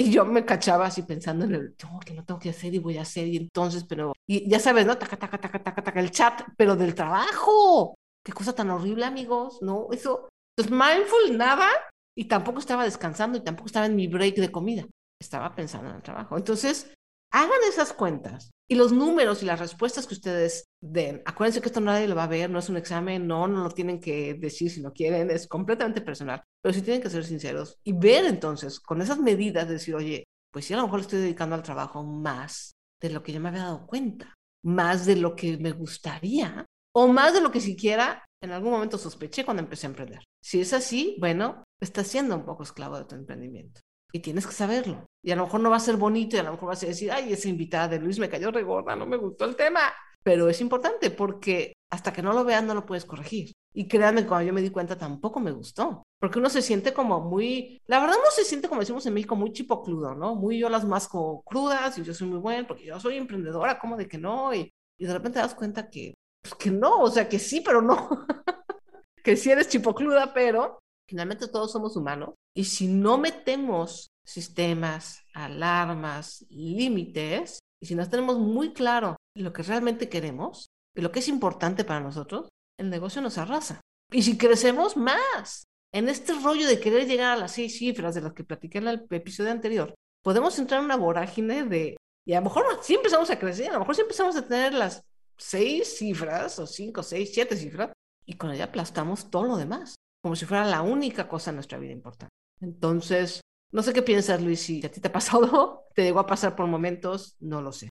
Y 0.00 0.10
yo 0.12 0.24
me 0.24 0.44
cachaba 0.44 0.86
así 0.86 1.02
pensando 1.02 1.44
en 1.44 1.54
el, 1.54 1.74
oh, 1.92 2.00
que 2.00 2.14
no 2.14 2.24
tengo 2.24 2.38
que 2.38 2.50
hacer 2.50 2.72
y 2.72 2.78
voy 2.78 2.98
a 2.98 3.02
hacer 3.02 3.26
y 3.26 3.36
entonces, 3.36 3.84
pero, 3.84 4.12
y 4.26 4.48
ya 4.48 4.60
sabes, 4.60 4.86
¿no? 4.86 4.96
Taca, 4.96 5.16
taca, 5.16 5.38
taca, 5.38 5.62
taca, 5.62 5.82
taca, 5.82 6.00
el 6.00 6.10
chat, 6.12 6.42
pero 6.56 6.76
del 6.76 6.94
trabajo. 6.94 7.96
Qué 8.24 8.32
cosa 8.32 8.54
tan 8.54 8.70
horrible, 8.70 9.04
amigos, 9.04 9.58
¿no? 9.62 9.88
Eso. 9.92 10.28
Entonces, 10.56 10.72
mindful, 10.72 11.38
nada, 11.38 11.68
y 12.16 12.24
tampoco 12.24 12.58
estaba 12.58 12.84
descansando 12.84 13.38
y 13.38 13.44
tampoco 13.44 13.66
estaba 13.66 13.86
en 13.86 13.96
mi 13.96 14.08
break 14.08 14.36
de 14.36 14.50
comida. 14.50 14.86
Estaba 15.20 15.54
pensando 15.54 15.90
en 15.90 15.96
el 15.96 16.02
trabajo. 16.02 16.36
Entonces, 16.36 16.92
hagan 17.32 17.60
esas 17.68 17.92
cuentas 17.92 18.50
y 18.68 18.74
los 18.74 18.92
números 18.92 19.42
y 19.42 19.46
las 19.46 19.60
respuestas 19.60 20.06
que 20.06 20.14
ustedes 20.14 20.64
den. 20.82 21.22
Acuérdense 21.26 21.60
que 21.60 21.68
esto 21.68 21.80
nadie 21.80 22.08
lo 22.08 22.14
va 22.14 22.24
a 22.24 22.28
ver, 22.28 22.50
no 22.50 22.58
es 22.58 22.68
un 22.68 22.76
examen, 22.76 23.26
no, 23.26 23.48
no 23.48 23.62
lo 23.62 23.70
tienen 23.70 24.00
que 24.00 24.34
decir 24.34 24.70
si 24.70 24.80
no 24.82 24.92
quieren, 24.92 25.30
es 25.30 25.46
completamente 25.46 26.00
personal. 26.00 26.42
Pero 26.62 26.74
sí 26.74 26.82
tienen 26.82 27.02
que 27.02 27.10
ser 27.10 27.24
sinceros 27.24 27.78
y 27.84 27.92
ver 27.92 28.24
entonces, 28.26 28.80
con 28.80 29.00
esas 29.00 29.18
medidas, 29.18 29.68
decir, 29.68 29.94
oye, 29.94 30.24
pues 30.52 30.64
sí, 30.64 30.74
a 30.74 30.78
lo 30.78 30.84
mejor 30.84 31.00
estoy 31.00 31.20
dedicando 31.20 31.54
al 31.54 31.62
trabajo 31.62 32.02
más 32.02 32.72
de 33.00 33.10
lo 33.10 33.22
que 33.22 33.32
yo 33.32 33.40
me 33.40 33.48
había 33.48 33.62
dado 33.62 33.86
cuenta, 33.86 34.34
más 34.64 35.06
de 35.06 35.16
lo 35.16 35.36
que 35.36 35.56
me 35.58 35.72
gustaría 35.72 36.66
o 36.92 37.08
más 37.08 37.34
de 37.34 37.40
lo 37.40 37.50
que 37.50 37.60
siquiera 37.60 38.24
en 38.40 38.52
algún 38.52 38.70
momento 38.70 38.98
sospeché 38.98 39.44
cuando 39.44 39.62
empecé 39.62 39.86
a 39.86 39.90
emprender. 39.90 40.24
Si 40.40 40.60
es 40.60 40.72
así, 40.72 41.16
bueno, 41.20 41.64
estás 41.80 42.06
siendo 42.06 42.36
un 42.36 42.44
poco 42.44 42.62
esclavo 42.62 42.98
de 42.98 43.04
tu 43.04 43.14
emprendimiento. 43.14 43.80
Y 44.12 44.20
tienes 44.20 44.46
que 44.46 44.52
saberlo. 44.52 45.06
Y 45.22 45.32
a 45.32 45.36
lo 45.36 45.44
mejor 45.44 45.60
no 45.60 45.70
va 45.70 45.76
a 45.76 45.80
ser 45.80 45.96
bonito 45.96 46.36
y 46.36 46.38
a 46.38 46.44
lo 46.44 46.52
mejor 46.52 46.68
vas 46.68 46.82
a 46.82 46.86
decir, 46.86 47.10
ay, 47.12 47.32
esa 47.32 47.48
invitada 47.48 47.88
de 47.88 47.98
Luis 47.98 48.18
me 48.18 48.28
cayó 48.28 48.50
regorda, 48.50 48.96
no 48.96 49.06
me 49.06 49.16
gustó 49.16 49.44
el 49.44 49.56
tema. 49.56 49.80
Pero 50.22 50.48
es 50.48 50.60
importante 50.60 51.10
porque 51.10 51.74
hasta 51.90 52.12
que 52.12 52.22
no 52.22 52.32
lo 52.32 52.44
veas 52.44 52.64
no 52.64 52.74
lo 52.74 52.86
puedes 52.86 53.04
corregir. 53.04 53.52
Y 53.72 53.86
créanme, 53.86 54.26
cuando 54.26 54.46
yo 54.46 54.52
me 54.52 54.62
di 54.62 54.70
cuenta 54.70 54.96
tampoco 54.96 55.40
me 55.40 55.52
gustó. 55.52 56.04
Porque 56.18 56.38
uno 56.38 56.48
se 56.48 56.62
siente 56.62 56.92
como 56.92 57.20
muy, 57.20 57.80
la 57.86 58.00
verdad 58.00 58.16
no 58.16 58.30
se 58.30 58.44
siente 58.44 58.68
como 58.68 58.80
decimos 58.80 59.06
en 59.06 59.14
México, 59.14 59.36
muy 59.36 59.52
chipocludo, 59.52 60.14
¿no? 60.14 60.34
Muy 60.34 60.58
yo 60.58 60.68
las 60.68 60.84
masco 60.84 61.42
crudas 61.44 61.96
y 61.98 62.02
yo 62.02 62.14
soy 62.14 62.28
muy 62.28 62.38
buena 62.38 62.66
porque 62.66 62.86
yo 62.86 62.98
soy 62.98 63.16
emprendedora, 63.16 63.78
¿cómo 63.78 63.96
de 63.96 64.08
que 64.08 64.18
no? 64.18 64.54
Y, 64.54 64.72
y 64.98 65.06
de 65.06 65.12
repente 65.12 65.38
te 65.38 65.42
das 65.42 65.54
cuenta 65.54 65.88
que 65.90 66.14
pues 66.48 66.54
que 66.58 66.70
no, 66.70 67.00
o 67.00 67.10
sea, 67.10 67.28
que 67.28 67.38
sí, 67.38 67.60
pero 67.60 67.82
no. 67.82 68.26
que 69.24 69.36
sí 69.36 69.50
eres 69.50 69.68
chipocluda, 69.68 70.32
pero 70.32 70.78
finalmente 71.08 71.48
todos 71.48 71.72
somos 71.72 71.96
humanos. 71.96 72.34
Y 72.54 72.64
si 72.64 72.88
no 72.88 73.18
metemos 73.18 74.08
sistemas, 74.24 75.22
alarmas, 75.34 76.46
límites, 76.50 77.60
y 77.80 77.86
si 77.86 77.94
no 77.94 78.08
tenemos 78.08 78.38
muy 78.38 78.72
claro 78.72 79.16
lo 79.36 79.52
que 79.52 79.62
realmente 79.62 80.08
queremos 80.08 80.68
y 80.96 81.00
lo 81.00 81.12
que 81.12 81.20
es 81.20 81.28
importante 81.28 81.84
para 81.84 82.00
nosotros, 82.00 82.48
el 82.78 82.90
negocio 82.90 83.22
nos 83.22 83.38
arrasa. 83.38 83.80
Y 84.10 84.22
si 84.22 84.36
crecemos 84.36 84.96
más 84.96 85.64
en 85.92 86.08
este 86.08 86.32
rollo 86.34 86.66
de 86.66 86.80
querer 86.80 87.06
llegar 87.06 87.36
a 87.36 87.40
las 87.40 87.52
seis 87.52 87.78
cifras 87.78 88.14
de 88.14 88.22
las 88.22 88.32
que 88.32 88.44
platiqué 88.44 88.78
en 88.78 88.88
el 88.88 89.06
episodio 89.10 89.52
anterior, 89.52 89.94
podemos 90.24 90.58
entrar 90.58 90.80
en 90.80 90.86
una 90.86 90.96
vorágine 90.96 91.64
de, 91.64 91.96
y 92.26 92.32
a 92.32 92.40
lo 92.40 92.44
mejor 92.44 92.64
sí 92.82 92.94
empezamos 92.94 93.30
a 93.30 93.38
crecer, 93.38 93.70
a 93.70 93.74
lo 93.74 93.80
mejor 93.80 93.94
sí 93.94 94.02
empezamos 94.02 94.36
a 94.36 94.46
tener 94.46 94.74
las 94.74 95.02
seis 95.38 95.96
cifras, 95.96 96.58
o 96.58 96.66
cinco, 96.66 97.02
seis, 97.02 97.30
siete 97.32 97.56
cifras, 97.56 97.92
y 98.26 98.34
con 98.34 98.50
ella 98.50 98.64
aplastamos 98.64 99.30
todo 99.30 99.44
lo 99.44 99.56
demás, 99.56 99.94
como 100.22 100.36
si 100.36 100.44
fuera 100.44 100.66
la 100.66 100.82
única 100.82 101.28
cosa 101.28 101.50
en 101.50 101.56
nuestra 101.56 101.78
vida 101.78 101.92
importante. 101.92 102.34
Entonces, 102.60 103.40
no 103.70 103.82
sé 103.82 103.92
qué 103.92 104.02
piensas, 104.02 104.42
Luis, 104.42 104.60
si 104.60 104.84
a 104.84 104.90
ti 104.90 105.00
te 105.00 105.08
ha 105.08 105.12
pasado, 105.12 105.84
te 105.94 106.02
llegó 106.02 106.20
a 106.20 106.26
pasar 106.26 106.56
por 106.56 106.66
momentos, 106.66 107.36
no 107.40 107.62
lo 107.62 107.72
sé. 107.72 107.88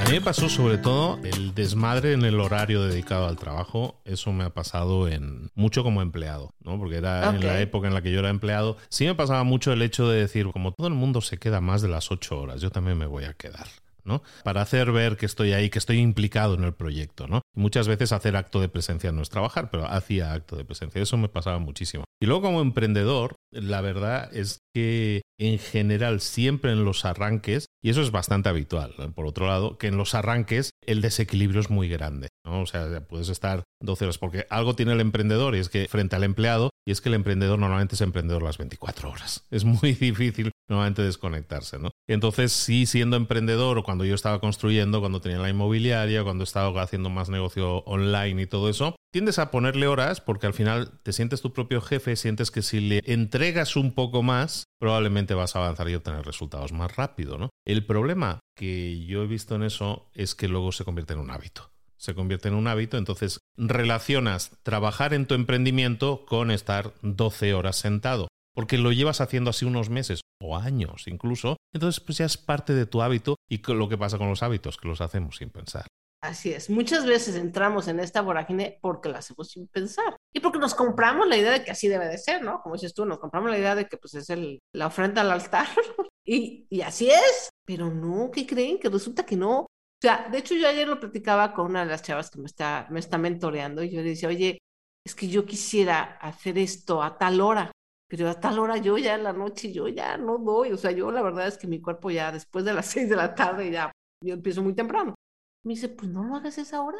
A 0.00 0.12
mí 0.12 0.18
me 0.18 0.20
pasó 0.22 0.48
sobre 0.48 0.76
todo 0.76 1.20
el 1.22 1.54
desmadre 1.54 2.14
en 2.14 2.24
el 2.24 2.40
horario 2.40 2.82
dedicado 2.82 3.28
al 3.28 3.36
trabajo. 3.36 4.00
Eso 4.04 4.32
me 4.32 4.42
ha 4.42 4.50
pasado 4.50 5.06
en 5.06 5.50
mucho 5.54 5.84
como 5.84 6.02
empleado, 6.02 6.52
¿no? 6.64 6.78
Porque 6.78 6.96
era 6.96 7.30
en 7.30 7.46
la 7.46 7.60
época 7.60 7.86
en 7.86 7.94
la 7.94 8.02
que 8.02 8.10
yo 8.10 8.18
era 8.18 8.28
empleado. 8.28 8.76
Sí 8.88 9.04
me 9.04 9.14
pasaba 9.14 9.44
mucho 9.44 9.72
el 9.72 9.82
hecho 9.82 10.08
de 10.08 10.18
decir, 10.18 10.50
como 10.50 10.72
todo 10.72 10.88
el 10.88 10.94
mundo 10.94 11.20
se 11.20 11.38
queda 11.38 11.60
más 11.60 11.80
de 11.80 11.88
las 11.88 12.10
ocho 12.10 12.40
horas, 12.40 12.60
yo 12.60 12.70
también 12.70 12.98
me 12.98 13.06
voy 13.06 13.22
a 13.22 13.34
quedar. 13.34 13.68
¿No? 14.04 14.22
Para 14.44 14.62
hacer 14.62 14.92
ver 14.92 15.16
que 15.16 15.26
estoy 15.26 15.52
ahí, 15.52 15.70
que 15.70 15.78
estoy 15.78 15.98
implicado 15.98 16.54
en 16.54 16.64
el 16.64 16.72
proyecto, 16.72 17.26
¿no? 17.26 17.42
muchas 17.54 17.88
veces 17.88 18.12
hacer 18.12 18.36
acto 18.36 18.60
de 18.60 18.68
presencia 18.68 19.12
no 19.12 19.22
es 19.22 19.28
trabajar, 19.28 19.70
pero 19.70 19.86
hacía 19.86 20.32
acto 20.32 20.56
de 20.56 20.64
presencia. 20.64 21.00
Eso 21.00 21.16
me 21.16 21.28
pasaba 21.28 21.58
muchísimo. 21.58 22.04
Y 22.20 22.26
luego 22.26 22.42
como 22.42 22.60
emprendedor, 22.60 23.36
la 23.52 23.80
verdad 23.80 24.34
es 24.34 24.60
que 24.74 25.22
en 25.38 25.58
general 25.58 26.20
siempre 26.20 26.72
en 26.72 26.84
los 26.84 27.04
arranques, 27.04 27.66
y 27.82 27.90
eso 27.90 28.02
es 28.02 28.10
bastante 28.10 28.48
habitual, 28.48 28.94
por 29.14 29.26
otro 29.26 29.46
lado, 29.46 29.78
que 29.78 29.86
en 29.86 29.96
los 29.96 30.14
arranques 30.14 30.70
el 30.86 31.00
desequilibrio 31.00 31.60
es 31.60 31.70
muy 31.70 31.88
grande. 31.88 32.28
¿no? 32.44 32.62
O 32.62 32.66
sea, 32.66 33.00
puedes 33.08 33.28
estar 33.28 33.64
12 33.80 34.04
horas, 34.04 34.18
porque 34.18 34.46
algo 34.50 34.74
tiene 34.74 34.92
el 34.92 35.00
emprendedor 35.00 35.56
y 35.56 35.58
es 35.58 35.68
que 35.68 35.88
frente 35.88 36.16
al 36.16 36.24
empleado, 36.24 36.70
y 36.86 36.92
es 36.92 37.00
que 37.00 37.08
el 37.08 37.14
emprendedor 37.14 37.58
normalmente 37.58 37.94
es 37.94 38.00
emprendedor 38.00 38.42
las 38.42 38.58
24 38.58 39.10
horas. 39.10 39.46
Es 39.50 39.64
muy 39.64 39.92
difícil 40.00 40.50
normalmente 40.68 41.02
desconectarse, 41.02 41.78
¿no? 41.78 41.90
Entonces, 42.08 42.52
sí, 42.52 42.86
siendo 42.86 43.16
emprendedor 43.16 43.78
o 43.78 43.82
cuando 43.82 44.04
yo 44.04 44.14
estaba 44.14 44.40
construyendo, 44.40 45.00
cuando 45.00 45.20
tenía 45.20 45.38
la 45.38 45.50
inmobiliaria, 45.50 46.22
cuando 46.22 46.44
estaba 46.44 46.80
haciendo 46.82 47.10
más 47.10 47.28
negocio 47.28 47.78
online 47.84 48.42
y 48.42 48.46
todo 48.46 48.68
eso, 48.68 48.96
tiendes 49.12 49.38
a 49.38 49.50
ponerle 49.50 49.86
horas 49.86 50.20
porque 50.20 50.46
al 50.46 50.54
final 50.54 50.92
te 51.02 51.12
sientes 51.12 51.40
tu 51.40 51.52
propio 51.52 51.80
jefe, 51.80 52.16
sientes 52.16 52.50
que 52.50 52.62
si 52.62 52.80
le 52.80 53.02
entregas 53.40 53.74
un 53.76 53.92
poco 53.92 54.22
más, 54.22 54.64
probablemente 54.78 55.32
vas 55.32 55.56
a 55.56 55.60
avanzar 55.60 55.88
y 55.88 55.94
obtener 55.94 56.26
resultados 56.26 56.72
más 56.72 56.94
rápido, 56.94 57.38
¿no? 57.38 57.48
El 57.66 57.86
problema 57.86 58.40
que 58.54 59.02
yo 59.06 59.22
he 59.22 59.26
visto 59.26 59.54
en 59.54 59.62
eso 59.62 60.10
es 60.12 60.34
que 60.34 60.46
luego 60.46 60.72
se 60.72 60.84
convierte 60.84 61.14
en 61.14 61.20
un 61.20 61.30
hábito 61.30 61.70
se 61.96 62.14
convierte 62.14 62.48
en 62.48 62.54
un 62.54 62.66
hábito, 62.66 62.96
entonces 62.96 63.40
relacionas 63.58 64.52
trabajar 64.62 65.12
en 65.12 65.26
tu 65.26 65.34
emprendimiento 65.34 66.24
con 66.24 66.50
estar 66.50 66.94
12 67.02 67.52
horas 67.52 67.76
sentado, 67.76 68.28
porque 68.54 68.78
lo 68.78 68.90
llevas 68.90 69.20
haciendo 69.20 69.50
así 69.50 69.66
unos 69.66 69.90
meses 69.90 70.22
o 70.40 70.56
años 70.56 71.04
incluso, 71.08 71.58
entonces 71.74 72.02
pues 72.02 72.16
ya 72.16 72.24
es 72.24 72.38
parte 72.38 72.72
de 72.72 72.86
tu 72.86 73.02
hábito 73.02 73.36
y 73.50 73.60
lo 73.70 73.90
que 73.90 73.98
pasa 73.98 74.16
con 74.16 74.30
los 74.30 74.42
hábitos, 74.42 74.78
que 74.78 74.88
los 74.88 75.02
hacemos 75.02 75.36
sin 75.36 75.50
pensar. 75.50 75.86
Así 76.22 76.52
es, 76.52 76.68
muchas 76.68 77.06
veces 77.06 77.34
entramos 77.34 77.88
en 77.88 77.98
esta 77.98 78.20
vorágine 78.20 78.78
porque 78.82 79.08
la 79.08 79.18
hacemos 79.18 79.48
sin 79.48 79.66
pensar 79.68 80.16
y 80.34 80.40
porque 80.40 80.58
nos 80.58 80.74
compramos 80.74 81.26
la 81.26 81.38
idea 81.38 81.52
de 81.52 81.64
que 81.64 81.70
así 81.70 81.88
debe 81.88 82.08
de 82.08 82.18
ser, 82.18 82.42
¿no? 82.42 82.60
Como 82.60 82.74
dices 82.74 82.92
tú, 82.92 83.06
nos 83.06 83.18
compramos 83.18 83.50
la 83.50 83.56
idea 83.58 83.74
de 83.74 83.86
que 83.86 83.96
pues 83.96 84.12
es 84.14 84.28
el, 84.28 84.58
la 84.74 84.88
ofrenda 84.88 85.22
al 85.22 85.30
altar 85.30 85.66
y, 86.26 86.66
y 86.68 86.82
así 86.82 87.10
es, 87.10 87.48
pero 87.64 87.88
no, 87.88 88.30
¿qué 88.30 88.46
creen? 88.46 88.78
Que 88.78 88.90
resulta 88.90 89.24
que 89.24 89.34
no, 89.34 89.60
o 89.60 89.66
sea, 90.02 90.28
de 90.30 90.38
hecho 90.38 90.54
yo 90.54 90.68
ayer 90.68 90.86
lo 90.86 91.00
platicaba 91.00 91.54
con 91.54 91.66
una 91.70 91.84
de 91.84 91.90
las 91.90 92.02
chavas 92.02 92.30
que 92.30 92.38
me 92.38 92.46
está, 92.46 92.86
me 92.90 93.00
está 93.00 93.16
mentoreando 93.16 93.82
y 93.82 93.90
yo 93.90 94.02
le 94.02 94.10
decía, 94.10 94.28
oye, 94.28 94.58
es 95.06 95.14
que 95.14 95.28
yo 95.28 95.46
quisiera 95.46 96.18
hacer 96.20 96.58
esto 96.58 97.02
a 97.02 97.16
tal 97.16 97.40
hora, 97.40 97.72
pero 98.08 98.28
a 98.28 98.38
tal 98.38 98.58
hora 98.58 98.76
yo 98.76 98.98
ya 98.98 99.14
en 99.14 99.24
la 99.24 99.32
noche 99.32 99.72
yo 99.72 99.88
ya 99.88 100.18
no 100.18 100.36
doy, 100.36 100.72
o 100.72 100.76
sea, 100.76 100.90
yo 100.90 101.10
la 101.10 101.22
verdad 101.22 101.46
es 101.48 101.56
que 101.56 101.66
mi 101.66 101.80
cuerpo 101.80 102.10
ya 102.10 102.30
después 102.30 102.66
de 102.66 102.74
las 102.74 102.86
seis 102.90 103.08
de 103.08 103.16
la 103.16 103.34
tarde 103.34 103.70
ya, 103.70 103.90
yo 104.22 104.34
empiezo 104.34 104.62
muy 104.62 104.74
temprano. 104.74 105.14
Me 105.64 105.74
dice, 105.74 105.88
pues 105.88 106.10
no 106.10 106.24
lo 106.24 106.36
hagas 106.36 106.58
esa 106.58 106.82
hora. 106.82 106.98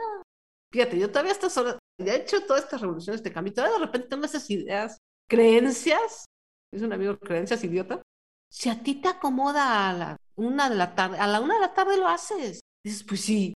Fíjate, 0.72 0.98
yo 0.98 1.10
todavía 1.10 1.32
estas 1.32 1.56
horas, 1.56 1.78
ya 1.98 2.14
he 2.14 2.18
hecho 2.22 2.44
todas 2.46 2.64
estas 2.64 2.80
revoluciones, 2.80 3.20
este 3.20 3.32
cambio, 3.32 3.52
todavía 3.52 3.78
de 3.78 3.86
repente 3.86 4.08
tengo 4.08 4.24
esas 4.24 4.48
ideas, 4.50 4.98
creencias, 5.28 6.26
es 6.72 6.82
un 6.82 6.92
amigo, 6.92 7.18
creencias 7.18 7.64
idiota. 7.64 8.02
Si 8.50 8.68
a 8.68 8.82
ti 8.82 8.96
te 8.96 9.08
acomoda 9.08 9.88
a 9.88 9.92
la 9.92 10.16
una 10.36 10.68
de 10.68 10.76
la 10.76 10.94
tarde, 10.94 11.18
a 11.18 11.26
la 11.26 11.40
una 11.40 11.54
de 11.54 11.60
la 11.60 11.74
tarde 11.74 11.96
lo 11.96 12.08
haces. 12.08 12.60
Dices, 12.84 13.04
pues 13.04 13.20
sí. 13.20 13.54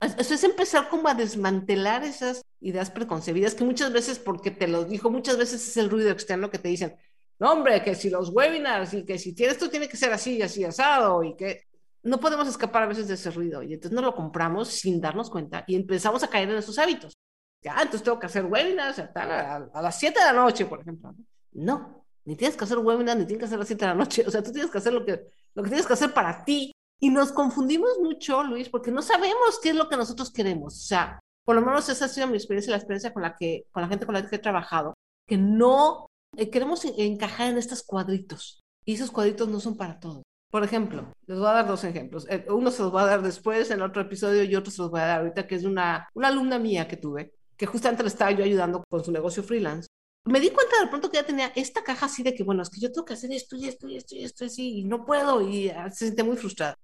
Eso 0.00 0.34
es 0.34 0.44
empezar 0.44 0.88
como 0.90 1.08
a 1.08 1.14
desmantelar 1.14 2.04
esas 2.04 2.42
ideas 2.60 2.90
preconcebidas 2.90 3.54
que 3.54 3.64
muchas 3.64 3.92
veces, 3.92 4.18
porque 4.18 4.50
te 4.50 4.68
lo 4.68 4.84
dijo, 4.84 5.10
muchas 5.10 5.38
veces 5.38 5.66
es 5.66 5.76
el 5.78 5.88
ruido 5.88 6.10
externo 6.10 6.50
que 6.50 6.58
te 6.58 6.68
dicen, 6.68 6.96
no 7.38 7.52
hombre, 7.52 7.82
que 7.82 7.94
si 7.94 8.10
los 8.10 8.30
webinars 8.30 8.92
y 8.92 9.04
que 9.04 9.18
si 9.18 9.34
tienes 9.34 9.54
esto 9.56 9.70
tiene 9.70 9.88
que 9.88 9.96
ser 9.96 10.12
así, 10.12 10.42
así, 10.42 10.64
asado 10.64 11.22
y 11.22 11.34
que 11.34 11.62
no 12.06 12.20
podemos 12.20 12.46
escapar 12.46 12.84
a 12.84 12.86
veces 12.86 13.08
de 13.08 13.14
ese 13.14 13.30
ruido 13.30 13.62
y 13.62 13.74
entonces 13.74 13.94
no 13.94 14.00
lo 14.00 14.14
compramos 14.14 14.68
sin 14.68 15.00
darnos 15.00 15.28
cuenta 15.28 15.64
y 15.66 15.74
empezamos 15.74 16.22
a 16.22 16.28
caer 16.28 16.48
en 16.48 16.56
esos 16.56 16.78
hábitos. 16.78 17.14
Ya, 17.62 17.74
entonces 17.74 18.04
tengo 18.04 18.18
que 18.18 18.26
hacer 18.26 18.44
webinars 18.44 18.98
a, 18.98 19.80
las 19.82 19.98
7 19.98 20.18
de 20.18 20.24
la 20.26 20.32
noche, 20.32 20.66
por 20.66 20.80
ejemplo. 20.80 21.14
No, 21.52 22.06
ni 22.24 22.36
tienes 22.36 22.56
que 22.56 22.62
hacer 22.62 22.78
webinars, 22.78 23.18
ni 23.18 23.26
tienes 23.26 23.40
que 23.40 23.44
hacer 23.46 23.56
a 23.56 23.58
las 23.58 23.66
7 23.66 23.84
de 23.84 23.90
la 23.90 23.96
noche. 23.96 24.24
O 24.24 24.30
sea, 24.30 24.40
tú 24.40 24.52
tienes 24.52 24.70
que 24.70 24.78
hacer 24.78 24.92
lo 24.92 25.04
que, 25.04 25.26
lo 25.54 25.62
que 25.64 25.68
tienes 25.68 25.86
que 25.86 25.94
hacer 25.94 26.14
para 26.14 26.44
ti 26.44 26.72
y 27.00 27.10
nos 27.10 27.32
confundimos 27.32 27.98
mucho, 28.00 28.44
Luis, 28.44 28.68
porque 28.68 28.92
no 28.92 29.02
sabemos 29.02 29.58
qué 29.60 29.70
es 29.70 29.74
lo 29.74 29.88
que 29.88 29.96
nosotros 29.96 30.30
queremos. 30.30 30.74
O 30.74 30.86
sea, 30.86 31.18
por 31.44 31.56
lo 31.56 31.62
menos 31.62 31.88
esa 31.88 32.04
ha 32.04 32.08
sido 32.08 32.28
mi 32.28 32.36
experiencia, 32.36 32.70
la 32.70 32.76
experiencia 32.76 33.12
con 33.12 33.22
la 33.22 33.34
que, 33.34 33.66
con 33.72 33.82
la 33.82 33.88
gente 33.88 34.06
con 34.06 34.14
la 34.14 34.24
que 34.24 34.36
he 34.36 34.38
trabajado, 34.38 34.94
que 35.26 35.38
no 35.38 36.06
eh, 36.36 36.50
queremos 36.50 36.84
encajar 36.84 37.50
en 37.50 37.58
estos 37.58 37.82
cuadritos. 37.82 38.60
Y 38.84 38.94
esos 38.94 39.10
cuadritos 39.10 39.48
no 39.48 39.58
son 39.58 39.76
para 39.76 39.98
todos. 39.98 40.22
Por 40.56 40.64
ejemplo, 40.64 41.12
les 41.26 41.38
voy 41.38 41.48
a 41.48 41.52
dar 41.52 41.66
dos 41.66 41.84
ejemplos. 41.84 42.26
Eh, 42.30 42.46
uno 42.48 42.70
se 42.70 42.80
los 42.80 42.90
voy 42.90 43.02
a 43.02 43.04
dar 43.04 43.20
después 43.20 43.70
en 43.70 43.82
otro 43.82 44.00
episodio 44.00 44.42
y 44.42 44.56
otro 44.56 44.70
se 44.70 44.80
los 44.80 44.90
voy 44.90 45.00
a 45.00 45.06
dar 45.06 45.18
ahorita, 45.20 45.46
que 45.46 45.54
es 45.54 45.64
una, 45.64 46.08
una 46.14 46.28
alumna 46.28 46.58
mía 46.58 46.88
que 46.88 46.96
tuve, 46.96 47.34
que 47.58 47.66
justamente 47.66 48.02
le 48.02 48.08
estaba 48.08 48.30
yo 48.30 48.42
ayudando 48.42 48.82
con 48.88 49.04
su 49.04 49.12
negocio 49.12 49.42
freelance. 49.42 49.86
Me 50.24 50.40
di 50.40 50.48
cuenta 50.48 50.80
de 50.80 50.86
pronto 50.86 51.10
que 51.10 51.18
ya 51.18 51.26
tenía 51.26 51.52
esta 51.54 51.84
caja 51.84 52.06
así 52.06 52.22
de 52.22 52.34
que, 52.34 52.42
bueno, 52.42 52.62
es 52.62 52.70
que 52.70 52.80
yo 52.80 52.90
tengo 52.90 53.04
que 53.04 53.12
hacer 53.12 53.30
esto 53.32 53.54
y 53.54 53.68
esto 53.68 53.86
y 53.86 53.96
esto 53.96 54.14
y 54.14 54.24
esto 54.24 54.46
así, 54.46 54.78
y 54.78 54.84
no 54.84 55.04
puedo, 55.04 55.46
y 55.46 55.68
ah, 55.68 55.90
se 55.90 56.06
siente 56.06 56.22
muy 56.22 56.38
frustrada. 56.38 56.74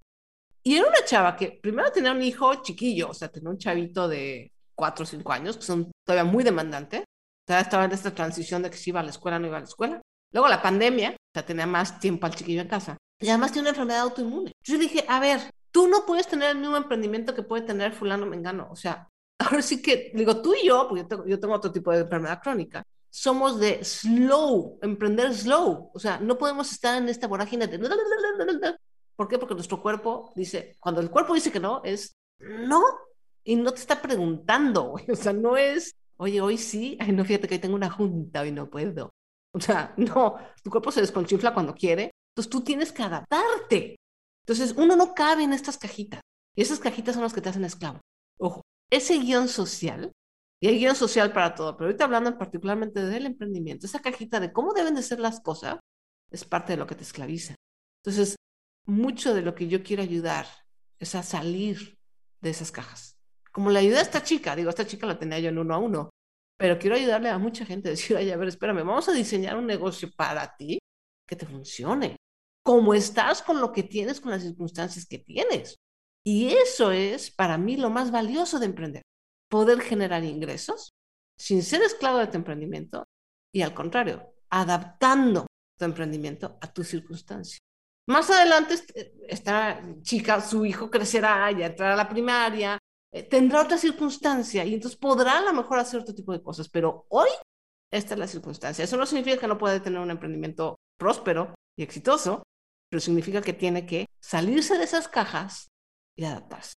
Y 0.61 0.75
era 0.75 0.87
una 0.87 1.03
chava 1.03 1.35
que 1.35 1.59
primero 1.59 1.91
tenía 1.91 2.11
un 2.11 2.21
hijo 2.21 2.61
chiquillo, 2.61 3.09
o 3.09 3.13
sea, 3.15 3.29
tenía 3.29 3.49
un 3.49 3.57
chavito 3.57 4.07
de 4.07 4.51
cuatro 4.75 5.01
o 5.01 5.07
cinco 5.07 5.31
años, 5.31 5.57
que 5.57 5.63
son 5.63 5.91
todavía 6.05 6.31
muy 6.31 6.43
demandantes. 6.43 7.05
Sea, 7.47 7.59
estaba 7.59 7.85
en 7.85 7.93
esta 7.93 8.13
transición 8.13 8.61
de 8.61 8.69
que 8.69 8.77
si 8.77 8.91
iba 8.91 8.99
a 8.99 9.03
la 9.03 9.09
escuela, 9.09 9.39
no 9.39 9.47
iba 9.47 9.57
a 9.57 9.61
la 9.61 9.65
escuela. 9.65 9.99
Luego 10.31 10.47
la 10.47 10.61
pandemia, 10.61 11.09
o 11.11 11.33
sea, 11.33 11.43
tenía 11.43 11.65
más 11.65 11.99
tiempo 11.99 12.27
al 12.27 12.35
chiquillo 12.35 12.61
en 12.61 12.67
casa. 12.67 12.97
Y 13.23 13.29
además 13.29 13.53
tiene 13.53 13.69
una 13.69 13.69
enfermedad 13.69 14.01
autoinmune. 14.01 14.51
Yo 14.63 14.77
dije, 14.77 15.05
a 15.07 15.17
ver, 15.21 15.39
tú 15.71 15.87
no 15.87 16.05
puedes 16.05 16.27
tener 16.27 16.51
el 16.51 16.57
mismo 16.57 16.75
emprendimiento 16.75 17.33
que 17.33 17.41
puede 17.41 17.63
tener 17.63 17.93
fulano 17.93 18.25
mengano. 18.25 18.67
O 18.69 18.75
sea, 18.75 19.07
ahora 19.39 19.61
sí 19.61 19.81
que, 19.81 20.11
digo, 20.13 20.41
tú 20.41 20.53
y 20.53 20.67
yo, 20.67 20.87
porque 20.89 21.03
yo 21.03 21.07
tengo, 21.07 21.25
yo 21.25 21.39
tengo 21.39 21.53
otro 21.53 21.71
tipo 21.71 21.91
de 21.91 22.01
enfermedad 22.01 22.41
crónica, 22.43 22.83
somos 23.09 23.61
de 23.61 23.81
slow, 23.85 24.77
emprender 24.81 25.33
slow. 25.33 25.89
O 25.93 25.99
sea, 25.99 26.19
no 26.19 26.37
podemos 26.37 26.69
estar 26.73 27.01
en 27.01 27.07
esta 27.07 27.27
vorágine 27.27 27.67
de 27.67 28.77
¿Por 29.15 29.27
qué? 29.29 29.37
Porque 29.37 29.53
nuestro 29.53 29.81
cuerpo 29.81 30.33
dice, 30.35 30.75
cuando 30.81 30.99
el 30.99 31.09
cuerpo 31.09 31.33
dice 31.33 31.51
que 31.51 31.61
no, 31.61 31.81
es 31.85 32.17
no, 32.39 32.81
y 33.45 33.55
no 33.55 33.71
te 33.71 33.79
está 33.79 34.01
preguntando, 34.01 34.95
o 35.09 35.15
sea, 35.15 35.31
no 35.31 35.55
es, 35.55 35.95
oye, 36.17 36.41
hoy 36.41 36.57
sí, 36.57 36.97
ay, 36.99 37.13
no, 37.13 37.23
fíjate 37.23 37.47
que 37.47 37.55
hoy 37.55 37.61
tengo 37.61 37.75
una 37.75 37.89
junta, 37.89 38.41
hoy 38.41 38.51
no 38.51 38.69
puedo. 38.69 39.13
O 39.53 39.61
sea, 39.61 39.93
no, 39.97 40.35
tu 40.61 40.69
cuerpo 40.69 40.91
se 40.91 40.99
desconchifla 40.99 41.53
cuando 41.53 41.73
quiere, 41.73 42.11
entonces 42.33 42.49
tú 42.49 42.61
tienes 42.61 42.91
que 42.91 43.03
adaptarte. 43.03 43.95
Entonces, 44.45 44.73
uno 44.75 44.95
no 44.95 45.13
cabe 45.13 45.43
en 45.43 45.53
estas 45.53 45.77
cajitas, 45.77 46.21
y 46.55 46.61
esas 46.61 46.79
cajitas 46.79 47.13
son 47.13 47.23
las 47.23 47.33
que 47.33 47.41
te 47.41 47.49
hacen 47.49 47.63
esclavo. 47.63 48.01
Ojo, 48.39 48.61
ese 48.89 49.19
guion 49.19 49.47
social, 49.47 50.11
y 50.59 50.67
hay 50.67 50.79
guion 50.79 50.95
social 50.95 51.31
para 51.31 51.55
todo, 51.55 51.77
pero 51.77 51.87
ahorita 51.87 52.05
hablando 52.05 52.37
particularmente 52.37 53.03
del 53.05 53.25
emprendimiento, 53.25 53.85
esa 53.85 54.01
cajita 54.01 54.39
de 54.39 54.51
cómo 54.51 54.73
deben 54.73 54.95
de 54.95 55.03
ser 55.03 55.19
las 55.19 55.41
cosas, 55.41 55.79
es 56.31 56.45
parte 56.45 56.73
de 56.73 56.77
lo 56.77 56.87
que 56.87 56.95
te 56.95 57.03
esclaviza. 57.03 57.55
Entonces, 58.03 58.35
mucho 58.85 59.33
de 59.33 59.43
lo 59.43 59.55
que 59.55 59.67
yo 59.67 59.83
quiero 59.83 60.03
ayudar 60.03 60.47
es 60.99 61.15
a 61.15 61.23
salir 61.23 61.97
de 62.41 62.49
esas 62.49 62.71
cajas. 62.71 63.17
Como 63.51 63.69
le 63.69 63.79
ayudé 63.79 63.99
a 63.99 64.01
esta 64.01 64.23
chica, 64.23 64.55
digo, 64.55 64.69
esta 64.69 64.87
chica 64.87 65.05
la 65.05 65.19
tenía 65.19 65.39
yo 65.39 65.49
en 65.49 65.59
uno 65.59 65.75
a 65.75 65.77
uno, 65.77 66.09
pero 66.57 66.79
quiero 66.79 66.95
ayudarle 66.95 67.29
a 67.29 67.37
mucha 67.37 67.65
gente, 67.65 67.89
decir, 67.89 68.17
oye, 68.17 68.33
a 68.33 68.37
ver, 68.37 68.47
espérame, 68.47 68.77
vamos 68.85 69.07
a 69.09 69.13
diseñar 69.13 69.57
un 69.57 69.67
negocio 69.67 70.09
para 70.15 70.55
ti 70.55 70.79
que 71.27 71.35
te 71.35 71.45
funcione, 71.45 72.17
como 72.63 72.93
estás 72.93 73.41
con 73.41 73.59
lo 73.59 73.71
que 73.71 73.83
tienes, 73.83 74.21
con 74.21 74.31
las 74.31 74.41
circunstancias 74.41 75.05
que 75.05 75.19
tienes. 75.19 75.77
Y 76.25 76.53
eso 76.53 76.91
es 76.91 77.31
para 77.31 77.57
mí 77.57 77.75
lo 77.75 77.89
más 77.89 78.11
valioso 78.11 78.59
de 78.59 78.67
emprender, 78.67 79.01
poder 79.49 79.81
generar 79.81 80.23
ingresos 80.23 80.93
sin 81.37 81.61
ser 81.63 81.81
esclavo 81.81 82.19
de 82.19 82.27
tu 82.27 82.37
emprendimiento 82.37 83.05
y 83.53 83.61
al 83.61 83.73
contrario, 83.73 84.33
adaptando 84.49 85.45
tu 85.77 85.85
emprendimiento 85.85 86.57
a 86.61 86.71
tu 86.71 86.83
circunstancia. 86.83 87.59
Más 88.07 88.29
adelante, 88.29 88.75
esta 89.27 89.81
chica, 90.01 90.41
su 90.41 90.65
hijo 90.65 90.89
crecerá, 90.89 91.51
ya 91.51 91.67
entrará 91.67 91.93
a 91.93 91.97
la 91.97 92.09
primaria, 92.09 92.77
eh, 93.11 93.23
tendrá 93.23 93.61
otra 93.61 93.77
circunstancia 93.77 94.65
y 94.65 94.73
entonces 94.73 94.99
podrá 94.99 95.39
a 95.39 95.41
lo 95.43 95.53
mejor 95.53 95.79
hacer 95.79 96.01
otro 96.01 96.15
tipo 96.15 96.33
de 96.33 96.41
cosas, 96.41 96.67
pero 96.69 97.05
hoy 97.09 97.29
esta 97.91 98.15
es 98.15 98.19
la 98.19 98.27
circunstancia. 98.27 98.83
Eso 98.83 98.97
no 98.97 99.05
significa 99.05 99.37
que 99.37 99.47
no 99.47 99.57
puede 99.57 99.79
tener 99.79 99.99
un 99.99 100.11
emprendimiento 100.11 100.79
próspero 100.97 101.53
y 101.77 101.83
exitoso, 101.83 102.43
pero 102.93 103.01
significa 103.01 103.41
que 103.41 103.53
tiene 103.53 103.87
que 103.87 104.05
salirse 104.21 104.77
de 104.77 104.83
esas 104.83 105.07
cajas 105.07 105.71
y 106.15 106.25
adaptarse. 106.25 106.73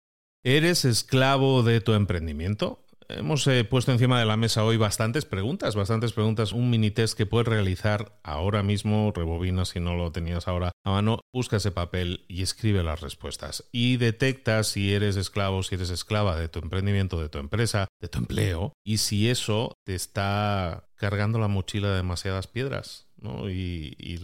¿Eres 0.45 0.85
esclavo 0.85 1.65
de 1.65 1.81
tu 1.81 1.93
emprendimiento? 1.95 2.87
Hemos 3.09 3.45
eh, 3.49 3.65
puesto 3.65 3.91
encima 3.91 4.21
de 4.21 4.25
la 4.25 4.37
mesa 4.37 4.63
hoy 4.63 4.77
bastantes 4.77 5.25
preguntas, 5.25 5.75
bastantes 5.75 6.13
preguntas, 6.13 6.53
un 6.53 6.71
mini 6.71 6.93
test 6.93 7.19
que 7.19 7.27
puedes 7.27 7.49
realizar 7.49 8.21
ahora 8.23 8.63
mismo, 8.63 9.13
rebobina 9.13 9.65
si 9.65 9.81
no 9.81 9.97
lo 9.97 10.13
tenías 10.13 10.47
ahora 10.47 10.71
a 10.85 10.91
mano, 10.91 11.19
busca 11.33 11.57
ese 11.57 11.73
papel 11.73 12.25
y 12.29 12.43
escribe 12.43 12.85
las 12.85 13.01
respuestas. 13.01 13.65
Y 13.73 13.97
detecta 13.97 14.63
si 14.63 14.95
eres 14.95 15.17
esclavo, 15.17 15.65
si 15.65 15.75
eres 15.75 15.91
esclava 15.91 16.39
de 16.39 16.49
tu 16.49 16.61
emprendimiento, 16.61 17.21
de 17.21 17.29
tu 17.29 17.39
empresa, 17.39 17.89
de 18.01 18.07
tu 18.07 18.19
empleo, 18.19 18.73
y 18.85 18.99
si 18.99 19.29
eso 19.29 19.73
te 19.85 19.97
está 19.97 20.87
cargando 20.95 21.41
la 21.41 21.49
mochila 21.49 21.91
de 21.91 21.97
demasiadas 21.97 22.47
piedras. 22.47 23.09
Y, 23.49 24.19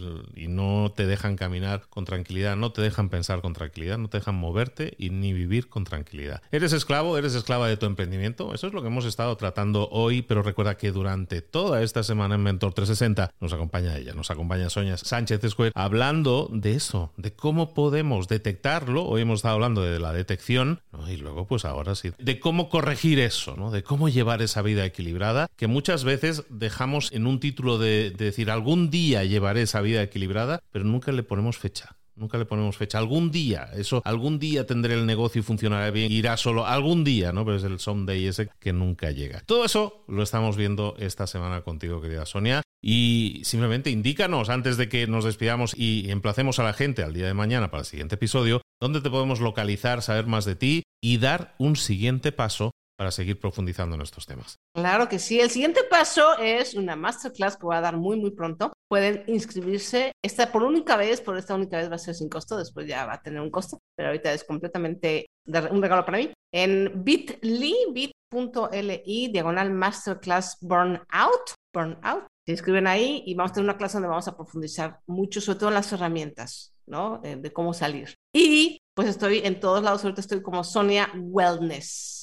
no 0.51 0.91
te 0.93 1.05
dejan 1.05 1.37
caminar 1.37 1.83
con 1.89 2.03
tranquilidad, 2.03 2.57
no 2.57 2.73
te 2.73 2.81
dejan 2.81 3.09
pensar 3.09 3.41
con 3.41 3.53
tranquilidad, 3.53 3.97
no 3.97 4.09
te 4.09 4.17
dejan 4.17 4.35
moverte 4.35 4.95
y 4.97 5.09
ni 5.09 5.31
vivir 5.31 5.69
con 5.69 5.85
tranquilidad. 5.85 6.41
¿Eres 6.51 6.73
esclavo? 6.73 7.17
¿Eres 7.17 7.35
esclava 7.35 7.69
de 7.69 7.77
tu 7.77 7.85
emprendimiento? 7.85 8.53
Eso 8.53 8.67
es 8.67 8.73
lo 8.73 8.81
que 8.81 8.87
hemos 8.87 9.05
estado 9.05 9.37
tratando 9.37 9.87
hoy, 9.91 10.21
pero 10.21 10.43
recuerda 10.43 10.75
que 10.75 10.91
durante 10.91 11.41
toda 11.41 11.81
esta 11.83 12.03
semana 12.03 12.35
en 12.35 12.43
Mentor 12.43 12.73
360 12.73 13.33
nos 13.39 13.53
acompaña 13.53 13.97
ella, 13.97 14.13
nos 14.13 14.29
acompaña 14.29 14.69
Sonia 14.69 14.97
Sánchez 14.97 15.43
Escuel, 15.43 15.71
hablando 15.73 16.49
de 16.51 16.73
eso, 16.73 17.13
de 17.15 17.33
cómo 17.33 17.73
podemos 17.73 18.27
detectarlo. 18.27 19.05
Hoy 19.05 19.21
hemos 19.21 19.39
estado 19.39 19.55
hablando 19.55 19.81
de 19.83 19.99
la 19.99 20.11
detección 20.11 20.81
y 21.07 21.17
luego 21.17 21.47
pues 21.47 21.65
ahora 21.65 21.95
sí, 21.95 22.11
de 22.19 22.39
cómo 22.39 22.69
corregir 22.69 23.19
eso, 23.19 23.55
¿no? 23.55 23.71
de 23.71 23.83
cómo 23.83 24.09
llevar 24.09 24.41
esa 24.41 24.61
vida 24.61 24.85
equilibrada 24.85 25.49
que 25.55 25.67
muchas 25.67 26.03
veces 26.03 26.43
dejamos 26.49 27.11
en 27.11 27.25
un 27.25 27.39
título 27.39 27.77
de, 27.77 28.11
de 28.11 28.25
decir 28.25 28.51
algún 28.51 28.90
día 28.91 29.23
llevaré 29.23 29.63
esa 29.63 29.81
vida 29.81 30.03
equilibrada, 30.03 30.61
pero 30.71 30.85
nunca 30.85 31.11
le 31.11 31.23
ponemos 31.23 31.57
fecha. 31.57 31.97
Nunca 32.15 32.37
le 32.37 32.45
ponemos 32.45 32.77
fecha. 32.77 32.99
Algún 32.99 33.31
día, 33.31 33.69
eso, 33.73 34.01
algún 34.05 34.37
día 34.37 34.67
tendré 34.67 34.93
el 34.93 35.05
negocio 35.05 35.39
y 35.39 35.43
funcionará 35.43 35.89
bien. 35.89 36.11
Irá 36.11 36.37
solo 36.37 36.67
algún 36.67 37.03
día, 37.03 37.31
¿no? 37.31 37.45
Pero 37.45 37.57
es 37.57 37.63
el 37.63 37.79
someday 37.79 38.27
ese 38.27 38.49
que 38.59 38.73
nunca 38.73 39.09
llega. 39.11 39.41
Todo 39.45 39.65
eso 39.65 40.03
lo 40.07 40.21
estamos 40.21 40.55
viendo 40.57 40.95
esta 40.99 41.25
semana 41.25 41.61
contigo, 41.61 42.01
querida 42.01 42.25
Sonia. 42.25 42.61
Y 42.83 43.41
simplemente 43.43 43.89
indícanos 43.91 44.49
antes 44.49 44.75
de 44.77 44.89
que 44.89 45.07
nos 45.07 45.23
despidamos 45.23 45.73
y 45.75 46.11
emplacemos 46.11 46.59
a 46.59 46.63
la 46.63 46.73
gente 46.73 47.03
al 47.03 47.13
día 47.13 47.27
de 47.27 47.33
mañana 47.33 47.71
para 47.71 47.81
el 47.81 47.87
siguiente 47.87 48.15
episodio, 48.15 48.61
dónde 48.79 49.01
te 49.01 49.09
podemos 49.09 49.39
localizar, 49.39 50.01
saber 50.01 50.25
más 50.25 50.45
de 50.45 50.55
ti 50.55 50.83
y 51.01 51.17
dar 51.17 51.55
un 51.59 51.75
siguiente 51.75 52.31
paso 52.31 52.71
para 53.01 53.09
seguir 53.09 53.39
profundizando 53.39 53.95
en 53.95 54.03
estos 54.03 54.27
temas. 54.27 54.59
Claro 54.75 55.09
que 55.09 55.17
sí. 55.17 55.39
El 55.39 55.49
siguiente 55.49 55.81
paso 55.89 56.37
es 56.37 56.75
una 56.75 56.95
masterclass 56.95 57.57
que 57.57 57.65
voy 57.65 57.75
a 57.75 57.81
dar 57.81 57.97
muy, 57.97 58.15
muy 58.15 58.29
pronto. 58.29 58.73
Pueden 58.87 59.23
inscribirse. 59.25 60.11
Esta 60.23 60.51
por 60.51 60.61
única 60.61 60.97
vez, 60.97 61.19
por 61.19 61.35
esta 61.35 61.55
única 61.55 61.77
vez 61.77 61.89
va 61.89 61.95
a 61.95 61.97
ser 61.97 62.13
sin 62.13 62.29
costo, 62.29 62.57
después 62.57 62.85
ya 62.85 63.07
va 63.07 63.13
a 63.13 63.21
tener 63.23 63.41
un 63.41 63.49
costo, 63.49 63.79
pero 63.97 64.09
ahorita 64.09 64.31
es 64.31 64.43
completamente 64.43 65.25
un 65.71 65.81
regalo 65.81 66.05
para 66.05 66.19
mí. 66.19 66.31
En 66.53 67.03
bit.ly, 67.03 67.73
bit.li, 67.91 69.27
diagonal 69.29 69.71
masterclass 69.71 70.59
burnout, 70.61 71.55
burnout. 71.73 72.27
Se 72.45 72.51
inscriben 72.51 72.85
ahí 72.85 73.23
y 73.25 73.33
vamos 73.33 73.49
a 73.49 73.53
tener 73.55 73.67
una 73.67 73.77
clase 73.79 73.93
donde 73.93 74.09
vamos 74.09 74.27
a 74.27 74.37
profundizar 74.37 74.99
mucho, 75.07 75.41
sobre 75.41 75.57
todo 75.57 75.69
en 75.69 75.75
las 75.75 75.91
herramientas, 75.91 76.75
¿no? 76.85 77.17
de 77.17 77.51
cómo 77.51 77.73
salir. 77.73 78.13
Y 78.31 78.77
pues 78.93 79.07
estoy 79.07 79.39
en 79.39 79.59
todos 79.59 79.81
lados, 79.81 80.03
ahorita 80.03 80.21
estoy 80.21 80.43
como 80.43 80.63
Sonia 80.63 81.09
Wellness 81.15 82.20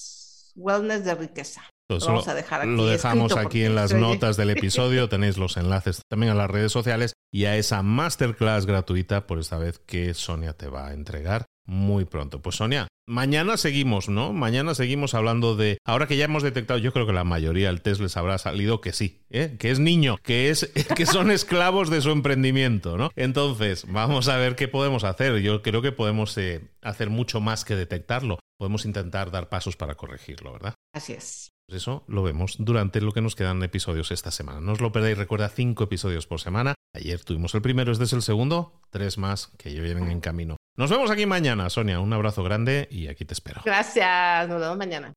wellness 0.58 1.04
de 1.04 1.14
riqueza. 1.14 1.62
lo 1.88 1.98
vamos 1.98 2.28
a 2.28 2.34
dejar 2.34 2.62
aquí 2.62 2.70
lo 2.70 2.86
dejamos 2.86 3.36
aquí 3.36 3.64
en 3.64 3.74
las 3.74 3.94
notas 3.94 4.36
del 4.36 4.50
episodio. 4.56 5.08
Tenéis 5.08 5.38
los 5.38 5.56
enlaces 5.56 6.02
también 6.08 6.32
a 6.32 6.34
las 6.34 6.50
redes 6.50 6.72
sociales 6.72 7.14
y 7.32 7.44
a 7.44 7.56
esa 7.56 7.82
masterclass 7.82 8.66
gratuita 8.66 9.26
por 9.26 9.38
esta 9.38 9.58
vez 9.58 9.78
que 9.78 10.12
Sonia 10.14 10.52
te 10.52 10.68
va 10.68 10.88
a 10.88 10.92
entregar 10.92 11.46
muy 11.68 12.06
pronto. 12.06 12.40
Pues 12.40 12.56
Sonia, 12.56 12.88
mañana 13.06 13.58
seguimos, 13.58 14.08
¿no? 14.08 14.32
Mañana 14.32 14.74
seguimos 14.74 15.14
hablando 15.14 15.54
de... 15.54 15.78
Ahora 15.84 16.06
que 16.06 16.16
ya 16.16 16.24
hemos 16.24 16.42
detectado, 16.42 16.78
yo 16.78 16.92
creo 16.92 17.06
que 17.06 17.12
la 17.12 17.24
mayoría 17.24 17.68
del 17.68 17.82
test 17.82 18.00
les 18.00 18.16
habrá 18.16 18.38
salido 18.38 18.80
que 18.80 18.92
sí, 18.92 19.22
¿eh? 19.28 19.56
que 19.58 19.70
es 19.70 19.78
niño, 19.78 20.16
que, 20.22 20.48
es, 20.48 20.72
que 20.96 21.04
son 21.04 21.30
esclavos 21.30 21.90
de 21.90 22.00
su 22.00 22.10
emprendimiento, 22.10 22.96
¿no? 22.96 23.10
Entonces, 23.16 23.84
vamos 23.86 24.28
a 24.28 24.38
ver 24.38 24.56
qué 24.56 24.66
podemos 24.66 25.04
hacer. 25.04 25.36
Yo 25.40 25.62
creo 25.62 25.82
que 25.82 25.92
podemos 25.92 26.36
eh, 26.38 26.62
hacer 26.80 27.10
mucho 27.10 27.40
más 27.40 27.66
que 27.66 27.76
detectarlo 27.76 28.38
podemos 28.58 28.84
intentar 28.84 29.30
dar 29.30 29.48
pasos 29.48 29.76
para 29.76 29.94
corregirlo, 29.94 30.52
¿verdad? 30.52 30.74
Así 30.92 31.12
es. 31.12 31.52
Pues 31.66 31.82
eso 31.82 32.04
lo 32.08 32.22
vemos 32.22 32.56
durante 32.58 33.00
lo 33.00 33.12
que 33.12 33.20
nos 33.20 33.36
quedan 33.36 33.62
episodios 33.62 34.10
esta 34.10 34.30
semana. 34.30 34.60
No 34.60 34.72
os 34.72 34.80
lo 34.80 34.90
perdáis, 34.90 35.16
recuerda 35.16 35.48
cinco 35.48 35.84
episodios 35.84 36.26
por 36.26 36.40
semana. 36.40 36.74
Ayer 36.94 37.22
tuvimos 37.22 37.54
el 37.54 37.62
primero, 37.62 37.92
este 37.92 38.04
es 38.04 38.12
el 38.12 38.22
segundo, 38.22 38.80
tres 38.90 39.18
más 39.18 39.52
que 39.58 39.72
ya 39.72 39.82
vienen 39.82 40.10
en 40.10 40.20
camino. 40.20 40.56
Nos 40.76 40.90
vemos 40.90 41.10
aquí 41.10 41.26
mañana, 41.26 41.68
Sonia. 41.70 42.00
Un 42.00 42.12
abrazo 42.12 42.42
grande 42.42 42.88
y 42.90 43.08
aquí 43.08 43.24
te 43.24 43.34
espero. 43.34 43.62
Gracias, 43.64 44.48
nos 44.48 44.60
vemos 44.60 44.76
mañana. 44.76 45.12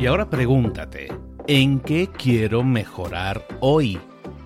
Y 0.00 0.06
ahora 0.06 0.28
pregúntate, 0.28 1.08
¿en 1.46 1.80
qué 1.80 2.08
quiero 2.08 2.62
mejorar 2.62 3.46
hoy? 3.60 3.98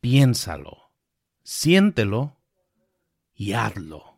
piénsalo, 0.00 0.92
siéntelo 1.42 2.36
y 3.34 3.52
hazlo. 3.52 4.17